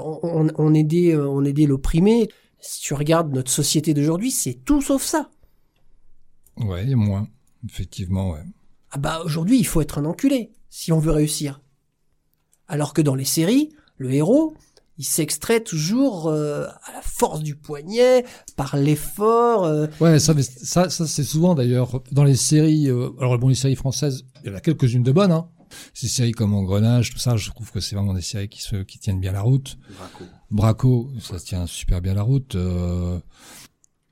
[0.04, 2.30] on, on, on aidait, euh, on aidait l'opprimé.
[2.62, 5.30] Si tu regardes notre société d'aujourd'hui, c'est tout sauf ça.
[6.58, 7.28] Ouais, et moins,
[7.68, 8.44] effectivement, ouais.
[8.92, 11.62] Ah bah aujourd'hui, il faut être un enculé si on veut réussir.
[12.68, 14.56] Alors que dans les séries, le héros,
[14.98, 18.24] il s'extrait toujours euh, à la force du poignet,
[18.56, 19.66] par l'effort.
[19.66, 22.90] euh, Ouais, ça, mais ça, ça c'est souvent d'ailleurs dans les séries.
[22.90, 25.32] euh, alors bon, les séries françaises, il y en a quelques-unes de bonnes.
[25.32, 25.50] Hein.
[25.94, 28.76] Ces séries comme Engrenage, tout ça, je trouve que c'est vraiment des séries qui se,
[28.84, 29.78] qui tiennent bien la route.
[29.98, 30.26] Braco.
[30.52, 32.56] Braco, ça se tient super bien la route.
[32.56, 33.20] Euh,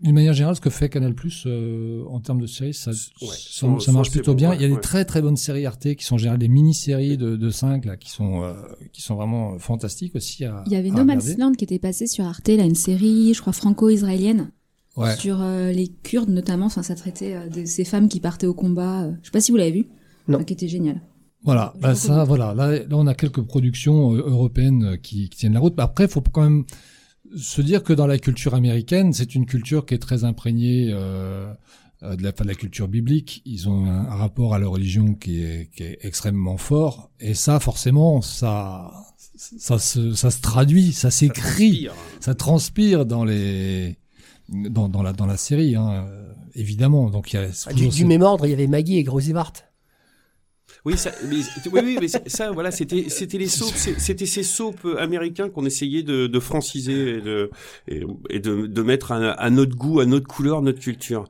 [0.02, 3.28] d'une manière générale, ce que fait Canal Plus euh, en termes de séries, ça, Ouais,
[3.28, 4.50] ça, ça- ça marche plutôt bon, bien.
[4.52, 7.18] ouais, Il y a des très très bonnes séries Arte qui sont gérées, des mini-séries
[7.18, 8.54] de, de 5 là, qui sont euh,
[8.94, 10.64] qui sont vraiment fantastiques aussi à.
[10.68, 11.38] Il y avait No Man's.
[11.38, 14.52] Land qui était passé sur Arte, là, une série, je crois, franco-israélienne,
[14.96, 15.16] Ouais.
[15.18, 16.68] sur euh, les Kurdes notamment.
[16.68, 19.04] Enfin, ça traitait euh, de ces femmes qui partaient au combat.
[19.04, 19.88] euh, je sais pas si vous l'avez vu.
[20.30, 20.42] Non.
[20.44, 21.02] Qui était génial.
[21.44, 22.54] Voilà, bah ça, voilà.
[22.54, 25.74] Là, là, on a quelques productions euh, européennes euh, qui, qui tiennent la route.
[25.78, 26.66] Après, il faut quand même
[27.36, 31.52] se dire que dans la culture américaine, c'est une culture qui est très imprégnée euh,
[32.04, 33.42] euh, de, la, de la culture biblique.
[33.46, 37.10] Ils ont un, un rapport à la religion qui est, qui est extrêmement fort.
[37.22, 38.92] Et ça, forcément, ça,
[39.38, 41.94] ça, se, ça se traduit, ça s'écrit, Transpire.
[42.20, 43.96] ça transpire dans les
[44.50, 46.06] dans, dans la dans la série, hein,
[46.56, 47.10] évidemment.
[47.10, 49.54] Donc il y a Ah, du, du même ordre, il y avait Maggie et Grosivart.
[50.86, 51.38] Oui, ça, mais,
[51.72, 56.04] oui, oui, mais ça, voilà, c'était, c'était les soaps, c'était ces soaps américains qu'on essayait
[56.04, 57.50] de, de franciser et de,
[58.30, 61.26] et, de, de mettre à, à notre goût, à notre couleur, notre culture.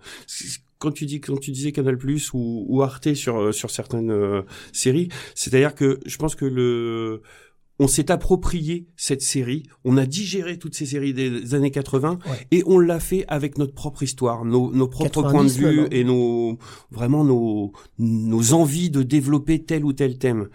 [0.77, 4.11] Quand tu dis, quand tu disais Canal Plus ou, ou Arte sur euh, sur certaines
[4.11, 7.21] euh, séries, c'est-à-dire que je pense que le
[7.79, 12.47] on s'est approprié cette série, on a digéré toutes ces séries des années 80 Ouais.
[12.51, 15.81] et on l'a fait avec notre propre histoire, nos, nos propres 90 points de vue
[15.81, 15.87] hein.
[15.91, 16.57] et nos
[16.91, 20.49] vraiment nos nos envies de développer tel ou tel thème.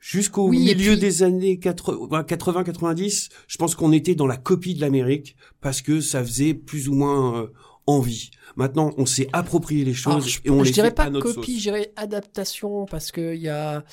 [0.00, 4.80] Jusqu'au Oui, milieu puis- des années 80-90, je pense qu'on était dans la copie de
[4.80, 7.46] l'Amérique parce que ça faisait plus ou moins euh,
[7.86, 8.30] envie.
[8.56, 11.04] Maintenant, on s'est approprié les choses Alors, je, et on je les dirais fait pas
[11.04, 11.58] à notre copie, sauce.
[11.62, 13.84] je dirais adaptation parce que il y a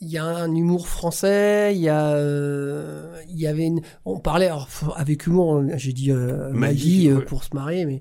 [0.00, 4.18] il y a un humour français, il y a euh, il y avait une on
[4.20, 6.58] parlait alors, avec humour, j'ai dit euh, Maggie,
[7.06, 7.24] Maggie euh, ouais.
[7.24, 8.00] pour se marrer mais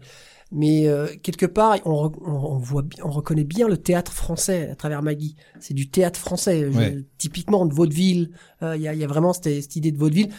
[0.51, 4.75] Mais euh, quelque part, on, on, on voit, on reconnaît bien le théâtre français à
[4.75, 5.35] travers Maggie.
[5.59, 8.29] C'est du théâtre français, je- typiquement de vaudeville.
[8.61, 10.29] Euh, Il y, a, y a vraiment cette, cette idée de vaudeville.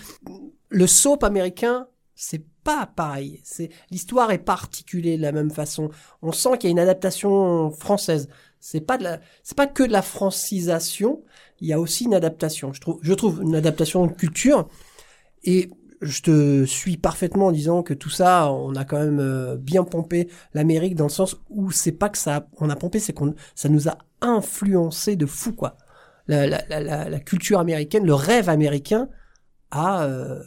[0.70, 3.40] Le soap américain, c'est pas pareil.
[3.42, 5.90] C'est l'histoire est pas articulée de la même façon.
[6.22, 8.28] On sent qu'il y a une adaptation française.
[8.60, 11.22] C'est pas de la, c'est pas que de la francisation.
[11.60, 12.72] Il y a aussi une adaptation.
[12.72, 14.68] Je trouve, je trouve une adaptation de culture.
[15.44, 19.56] Et je te suis parfaitement en disant que tout ça, on a quand même euh,
[19.56, 23.12] bien pompé l'Amérique dans le sens où c'est pas que ça, on a pompé, c'est
[23.12, 25.76] qu'on, ça nous a influencé de fou quoi.
[26.26, 29.08] La, la, la, la, culture américaine, le rêve américain
[29.70, 30.42] a euh,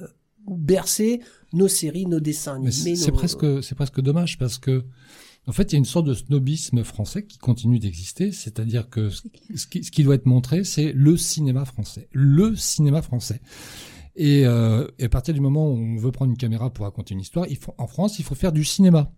[0.48, 1.22] bercé
[1.54, 2.72] nos séries, nos dessins animés.
[2.72, 4.84] c'est c'est nos- presque, c'est presque dommage parce que,
[5.48, 9.10] en fait, il y a une sorte de snobisme français qui continue d'exister, c'est-à-dire que
[9.10, 9.24] ce
[9.56, 13.42] ce qui, ce qui doit être montré, c'est le cinéma français, le cinéma français.
[14.18, 17.14] Et, euh, et à partir du moment où on veut prendre une caméra pour raconter
[17.14, 19.14] une histoire, il faut, en France, il faut faire du cinéma.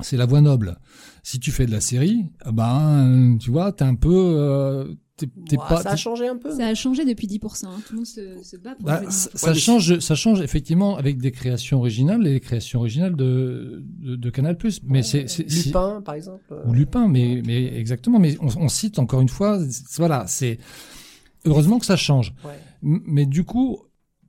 [0.00, 0.78] C'est la voie noble.
[1.22, 4.94] Si tu fais de la série, ben, tu vois, t'es un peu, euh,
[5.26, 6.50] t'es pas, ça a changé un peu.
[6.50, 7.66] Ça a changé depuis 10%.
[7.66, 7.70] hein.
[7.86, 9.36] Tout le monde se, se bat pour bah, ça, 10%.
[9.36, 14.30] ça change, ça change effectivement avec des créations originales, les créations originales de, de, de
[14.30, 14.56] Canal+.
[14.84, 16.42] Mais c'est, c'est, c'est- Lupin, par exemple.
[16.66, 18.18] ou Lupin, mais, mais exactement.
[18.18, 20.58] Mais on, on cite encore une fois, c'est- voilà, c'est
[21.44, 22.34] heureusement que ça change.
[22.44, 22.58] Ouais.
[22.82, 23.78] Mais du coup,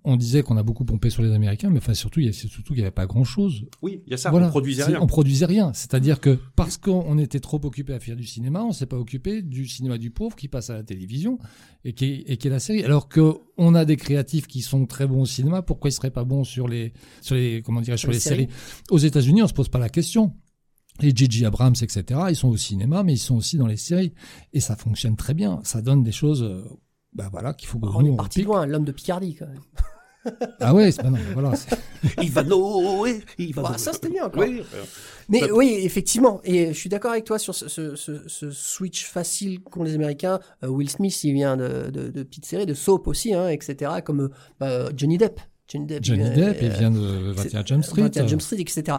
[0.04, 2.34] on disait qu'on a beaucoup pompé sur les Américains, mais enfin surtout, il y a,
[2.34, 3.66] c'est surtout qu'il n'y avait pas grand chose.
[3.82, 4.48] Oui, il y a ça, Voilà.
[4.48, 5.00] on produisait rien.
[5.02, 5.74] On produisait rien.
[5.74, 8.98] C'est-à-dire que parce qu'on on était trop occupé à faire du cinéma, on s'est pas
[8.98, 11.38] occupé du cinéma du pauvre qui passe à la télévision
[11.84, 12.84] et qui est, et qui est la série.
[12.84, 16.12] Alors que on a des créatifs qui sont très bons au cinéma, pourquoi ils seraient
[16.12, 18.48] pas bons sur les, sur les, comment sur les, séries?
[18.90, 20.34] Aux États-Unis, on se pose pas la question.
[21.02, 21.46] Les J.J.
[21.46, 24.14] Abrams, etc., ils sont au cinéma, mais ils sont aussi dans les séries.
[24.52, 25.62] Et ça fonctionne très bien.
[25.64, 26.62] Ça donne des choses, euh,
[27.14, 29.60] bah voilà, qu'il faut que on nous, est parti loin, l'homme de Picardie quand même.
[30.60, 31.56] Ah ouais, c'est, bah non, voilà.
[31.56, 31.78] c'est-
[32.22, 33.70] Ivano, oui, Ivano.
[33.70, 34.30] Bah, ça, c'était bien.
[34.36, 34.62] Oui,
[35.30, 38.52] Mais Ça- oui, effectivement, et je suis d'accord avec toi sur ce, ce, ce, ce
[38.52, 40.40] switch facile qu'ont les Américains.
[40.64, 43.92] Euh, Will Smith, il vient de, de, de petites séries, de soap aussi, hein, etc.
[44.04, 44.30] Comme euh,
[44.60, 45.40] bah, Johnny Depp.
[45.70, 48.02] Johnny Depp, Johnny euh, Depp, il vient de 21 Jump Street.
[48.02, 48.98] 21 Jump Street, etc.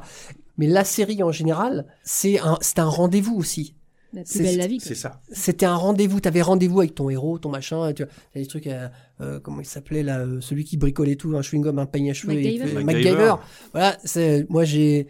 [0.56, 3.74] Mais la série en général, c'est un, c'est un rendez-vous aussi.
[4.12, 4.78] La plus c'est- belle la vie.
[4.78, 4.86] quoi.
[4.88, 5.20] c'est ça.
[5.30, 6.20] C'était un rendez-vous.
[6.20, 7.92] T'avais rendez-vous avec ton héros, ton machin.
[7.92, 8.88] Tu vois, des trucs, euh,
[9.20, 12.14] euh, comment il s'appelait là, euh, celui qui bricolait tout, un chewing-gum, un peigne à
[12.14, 12.34] cheveux.
[12.34, 12.70] MacGyver.
[12.70, 13.10] et- MacGyver.
[13.12, 13.34] MacGyver.
[13.72, 15.06] Voilà, c'est, moi j'ai,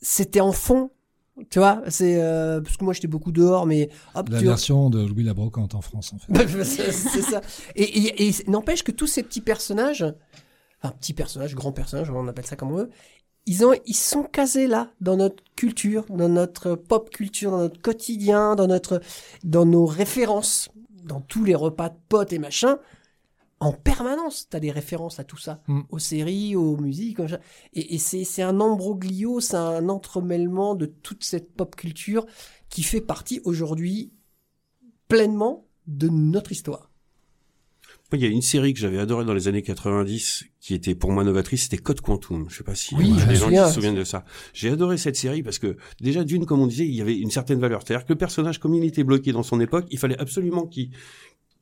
[0.00, 0.90] c'était en fond.
[1.48, 4.52] Tu vois, c'est euh, parce que moi j'étais beaucoup dehors, mais hop, La tu vois.
[4.52, 6.46] version de Louis Labrocante en France, en fait.
[6.64, 7.40] c'est c'est ça.
[7.76, 10.04] Et, et, et n'empêche que tous ces petits personnages,
[10.82, 12.90] enfin petits personnages, grands personnages, on appelle ça comme on veut,
[13.46, 17.80] ils ont, ils sont casés là dans notre culture, dans notre pop culture, dans notre
[17.80, 19.00] quotidien, dans notre,
[19.44, 20.68] dans nos références,
[21.04, 22.78] dans tous les repas de potes et machin.
[23.58, 25.80] En permanence, t'as des références à tout ça, Mm.
[25.90, 27.40] aux séries, aux musiques, comme ça.
[27.74, 32.26] Et, et c'est un ambroglio, c'est un entremêlement de toute cette pop culture
[32.70, 34.12] qui fait partie aujourd'hui
[35.08, 36.89] pleinement de notre histoire.
[38.12, 41.12] Il y a une série que j'avais adorée dans les années 90 qui était pour
[41.12, 42.46] moi novatrice, c'était Code Quantum.
[42.48, 44.24] Je sais pas si Oui, des gens qui se souviennent de ça.
[44.52, 47.30] J'ai adoré cette série parce que déjà d'une, comme on disait, il y avait une
[47.30, 47.82] certaine valeur.
[47.84, 50.90] C'est-à-dire que le personnage, comme il était bloqué dans son époque, il fallait absolument qu'il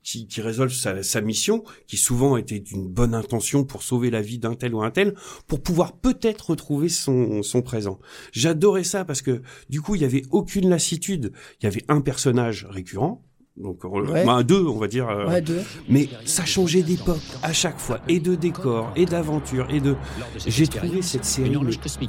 [0.02, 4.22] qui, qui résolve sa, sa mission, qui souvent était d'une bonne intention pour sauver la
[4.22, 5.14] vie d'un tel ou un tel,
[5.46, 7.98] pour pouvoir peut-être retrouver son, son présent.
[8.32, 11.32] J'adorais ça parce que du coup, il y avait aucune lassitude.
[11.60, 13.22] Il y avait un personnage récurrent,
[13.60, 14.24] donc euh, Ouais.
[14.24, 15.08] bah, deux, on va dire.
[15.08, 15.60] euh, Ouais, deux.
[15.88, 19.96] mais ça changeait d'époque à chaque fois, et de décor, et d'aventure, et de.
[20.46, 21.54] J'ai trouvé cette série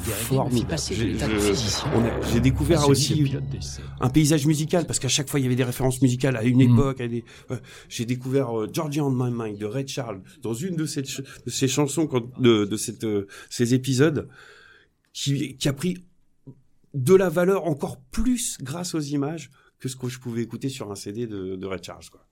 [0.05, 0.81] formidable.
[0.89, 3.33] J'ai je- on a- j'ai découvert aussi
[3.99, 6.57] un paysage musical parce qu'à chaque fois il y avait des références musicales à une
[6.59, 6.73] Mm.
[6.73, 7.01] époque.
[7.01, 10.75] à des- euh, J'ai découvert euh, Georgia on My Mind de Ray Charles dans une
[10.75, 14.27] de, cette ch- de ces chansons quand- de, de cette, euh, ces épisodes
[15.13, 15.97] qui, qui a pris
[16.93, 19.49] de la valeur encore plus grâce aux images
[19.79, 22.09] que ce que je pouvais écouter sur un CD de, de Ray Charles.
[22.11, 22.25] Quoi.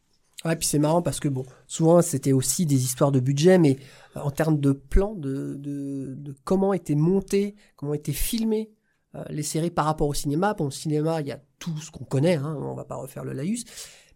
[0.45, 3.77] Ouais, puis c'est marrant parce que bon, souvent c'était aussi des histoires de budget, mais
[4.15, 8.69] euh, en termes de plan, de, comment étaient montées, comment étaient filmées
[9.15, 10.53] euh, les séries par rapport au cinéma.
[10.53, 13.23] Bon, au cinéma, il y a tout ce qu'on connaît, hein, on va pas refaire
[13.23, 13.65] le laïus,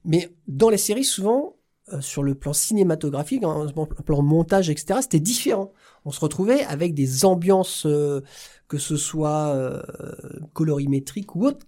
[0.05, 1.57] mais dans les séries, souvent,
[1.91, 5.73] euh, sur le plan cinématographique, en en plan montage, etc., c'était différent.
[6.05, 7.87] On se retrouvait avec des ambiances,
[8.67, 9.83] que ce soit
[10.53, 11.65] colorimétriques ou autres,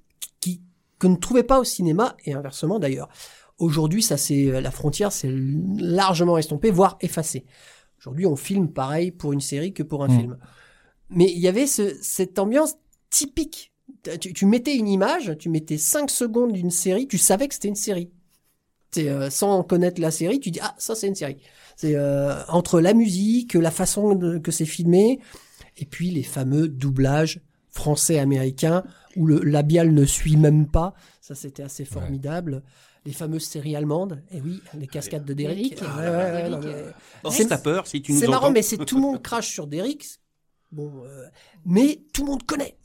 [1.04, 3.10] que ne trouvait pas au cinéma et inversement d'ailleurs.
[3.58, 5.32] Aujourd'hui, ça c'est la frontière, c'est
[5.78, 7.46] largement estompée, voire effacée.
[8.00, 10.20] Aujourd'hui, on filme pareil pour une série que pour un Mm.
[10.20, 10.38] film.
[11.10, 12.76] Mais il y avait ce- cette ambiance
[13.10, 13.72] typique.
[14.20, 17.68] Tu, tu mettais une image, tu mettais 5 secondes d'une série, tu savais que c'était
[17.68, 18.10] une série.
[18.92, 21.38] C'est, euh, sans connaître la série, tu dis ah ça c'est une série.
[21.76, 25.20] C'est euh, entre la musique, la façon de- que c'est filmé,
[25.78, 27.42] et puis les fameux doublages
[27.74, 28.84] français-américain
[29.16, 30.94] où le labial ne suit même pas.
[31.22, 32.64] Ça, c'était assez formidable.
[33.06, 34.22] Les fameuses séries allemandes.
[34.32, 35.78] Et oui, les cascades de Derrick.
[35.82, 36.86] Ah, ouais, ouais, non, mais-
[37.24, 40.06] Horst Tapper, si tu nous c'est marrant, mais c'est tout le monde crache sur Derrick.
[40.72, 41.26] Bon, euh,
[41.66, 42.78] mais tout le monde connaît.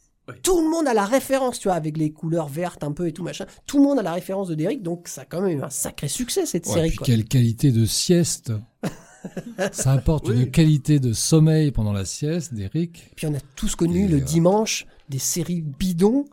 [0.43, 3.13] Tout le monde a la référence, tu vois, avec les couleurs vertes un peu et
[3.13, 3.47] tout machin.
[3.65, 5.71] Tout le monde a la référence de Derrick, donc ça a quand même eu un
[5.71, 6.89] sacré succès cette Ouais, série.
[6.89, 7.07] puis quoi.
[7.07, 8.53] quelle qualité de sieste.
[9.73, 10.37] Ça apporte Oui.
[10.43, 13.13] une qualité de sommeil pendant la sieste, d'Eric.
[13.17, 16.25] Puis on a tous connu Et, le euh, dimanche des séries bidons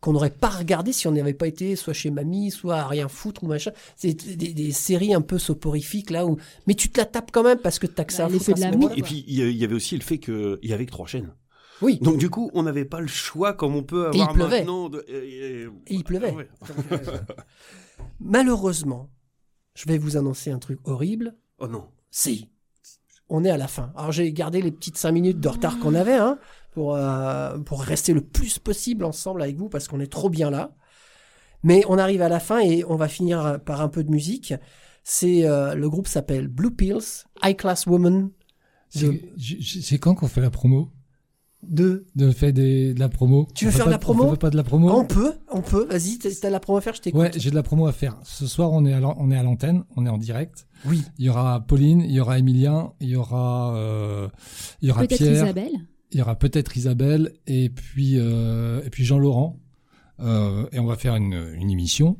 [0.00, 3.06] qu'on n'aurait pas regardé si on n'avait pas été soit chez mamie, soit à rien
[3.08, 3.70] foutre ou machin.
[3.96, 7.42] C'est des, des séries un peu soporifiques là où, mais tu te la tapes quand
[7.42, 8.26] même parce que t'as que ça.
[8.28, 8.96] Bah, à de la.
[8.96, 11.34] Et puis, il y avait aussi le fait qu'il y avait que trois chaînes.
[11.82, 11.98] Oui.
[12.02, 14.58] Donc, du coup, on n'avait pas le choix comme on peut Et il avoir pleuvait.
[14.58, 14.88] maintenant.
[14.90, 16.32] de- et, et- Et il pleuvait.
[16.32, 16.48] Ouais.
[16.68, 17.18] Donc, euh,
[18.20, 19.10] Malheureusement,
[19.74, 21.36] je vais vous annoncer un truc horrible.
[21.58, 21.84] Oh non.
[22.10, 22.48] Si.
[23.28, 23.92] On est à la fin.
[23.96, 26.38] Alors j'ai gardé les petites cinq minutes de retard qu'on avait hein,
[26.72, 30.50] pour, euh, pour rester le plus possible ensemble avec vous parce qu'on est trop bien
[30.50, 30.74] là.
[31.62, 34.54] Mais on arrive à la fin et on va finir par un peu de musique.
[35.04, 38.30] C'est euh, le groupe s'appelle Blue Pills, High Class Woman.
[38.88, 40.90] C'est quand qu'on fait la promo?
[41.62, 42.06] De.
[42.16, 44.50] De fait des, de la promo Tu veux faire pas- la promo On fait pas
[44.50, 45.86] de la promo On peut, on peut.
[45.90, 47.20] Vas-y, t'as t'as la promo à faire, je t'écoute.
[47.20, 48.16] Ouais, j'ai de la promo à faire.
[48.24, 50.66] Ce soir, on est à l'an- on est à l'antenne, on est en direct.
[50.86, 51.02] Oui.
[51.18, 54.28] Il y aura Pauline, il y aura Emilien, il y aura, euh,
[54.80, 55.72] il y aura Peut-être Pierre, Isabelle.
[56.12, 59.60] il y aura peut-être Isabelle et puis euh, et puis Jean Laurent.
[60.20, 62.16] Euh, et on va faire une, une émission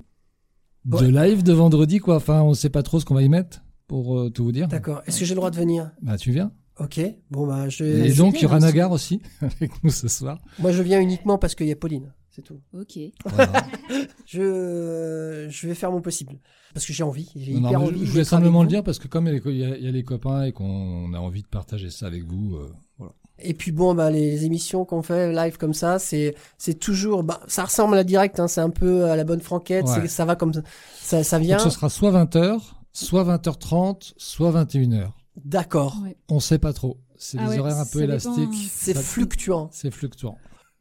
[0.85, 1.11] de Ouais.
[1.11, 2.17] live de vendredi quoi.
[2.17, 4.69] Enfin, on sait pas trop ce qu'on va y mettre pour euh, tout vous dire.
[4.69, 5.03] D'accord.
[5.07, 5.91] Est-ce que j'ai le droit de venir?
[6.03, 6.53] Bah tu viens.
[6.81, 7.01] Ok.
[7.31, 7.85] Bon bah je.
[7.85, 8.65] Et donc il y aura aussi.
[8.67, 10.39] Nagar aussi avec nous ce soir.
[10.59, 12.13] Moi je viens uniquement parce qu'il y a Pauline.
[12.31, 12.61] C'est tout.
[12.73, 12.99] Ok.
[13.27, 13.53] Voilà.
[14.27, 16.39] Je, je vais faire mon possible.
[16.73, 17.29] Parce que j'ai envie.
[17.35, 18.07] J'ai Non, hyper mais envie.
[18.07, 19.77] je, voulais simplement le dire parce que comme il y a les, il y a-
[19.77, 22.73] il y a les copains et qu'on a envie de partager ça avec vous, euh,
[22.99, 23.13] voilà.
[23.41, 27.41] Et puis bon, bah, les émissions qu'on fait live comme ça, c'est, c'est toujours, bah,
[27.49, 30.03] ça ressemble à la direct, hein, c'est un peu à la bonne franquette, Ouais.
[30.03, 30.63] c'est- ça va comme ça,
[31.01, 31.57] ça, ça vient.
[31.57, 32.61] Donc ce sera soit 20h,
[32.93, 35.09] soit 20h30, soit 21h.
[35.45, 36.01] D'accord.
[36.03, 36.17] Ouais.
[36.29, 36.99] On sait pas trop.
[37.17, 38.71] C'est Ah des ouais, horaires un peu élastiques.
[38.73, 39.69] C'est fluctuant.
[39.73, 40.39] C'est fluctuant.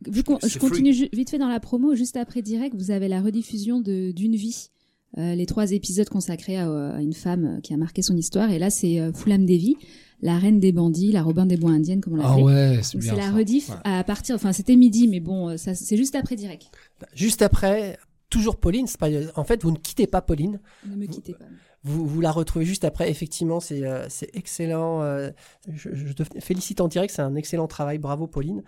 [0.07, 3.81] Vu je continue vite fait dans la promo, juste après direct, vous avez la rediffusion
[3.81, 4.69] de D'une vie,
[5.17, 8.49] euh, les trois épisodes consacrés à, à une femme euh, qui a marqué son histoire.
[8.51, 9.75] Et là, c'est euh, Fulam Devi,
[10.21, 12.43] la reine des bandits, la Robin des bois indiennes, comme on Ah l'appelait.
[12.43, 13.13] ouais, c'est bien.
[13.13, 13.75] c'est la rediff Ouais.
[13.83, 16.67] à partir, enfin c'était midi, mais bon, euh, ça, c'est juste après direct.
[17.13, 17.97] Juste après,
[18.29, 20.61] toujours Pauline, pas, en fait, vous ne quittez pas Pauline.
[20.87, 21.45] Ne me quittez pas.
[21.83, 23.09] Vous, vous la retrouvez juste après.
[23.09, 25.01] Effectivement, c'est, euh, c'est excellent.
[25.01, 25.29] euh,
[25.73, 27.97] je, je te félicite en direct, c'est un excellent travail.
[27.99, 28.63] Bravo, Pauline.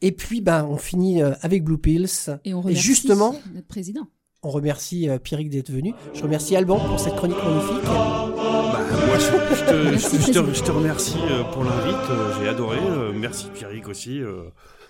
[0.00, 2.08] Et puis, ben, on finit euh, avec Blue Pills.
[2.44, 4.08] Et on remercie justement- notre président.
[4.42, 5.94] On remercie euh, Pierrick d'être venu.
[6.14, 7.84] Je remercie Alban pour cette chronique magnifique.
[7.84, 10.52] Bah, moi, je, je te, Merci, je- je te- président.
[10.52, 12.40] je te remercie euh, pour l'invite.
[12.40, 12.78] J'ai adoré.
[13.14, 14.20] Merci Pierrick aussi.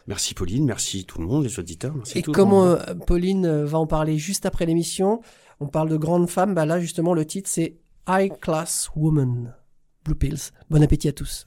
[0.06, 0.64] Merci Pauline.
[0.64, 1.94] Merci tout le monde, les auditeurs.
[1.94, 2.78] Merci Et tout le comme monde.
[3.06, 5.20] Pauline va en parler juste après l'émission,
[5.62, 7.76] on parle de grandes femmes, bah là justement le titre c'est
[8.08, 9.54] High Class Woman.
[10.04, 10.50] Blue Pills.
[10.68, 11.46] Bon appétit à tous.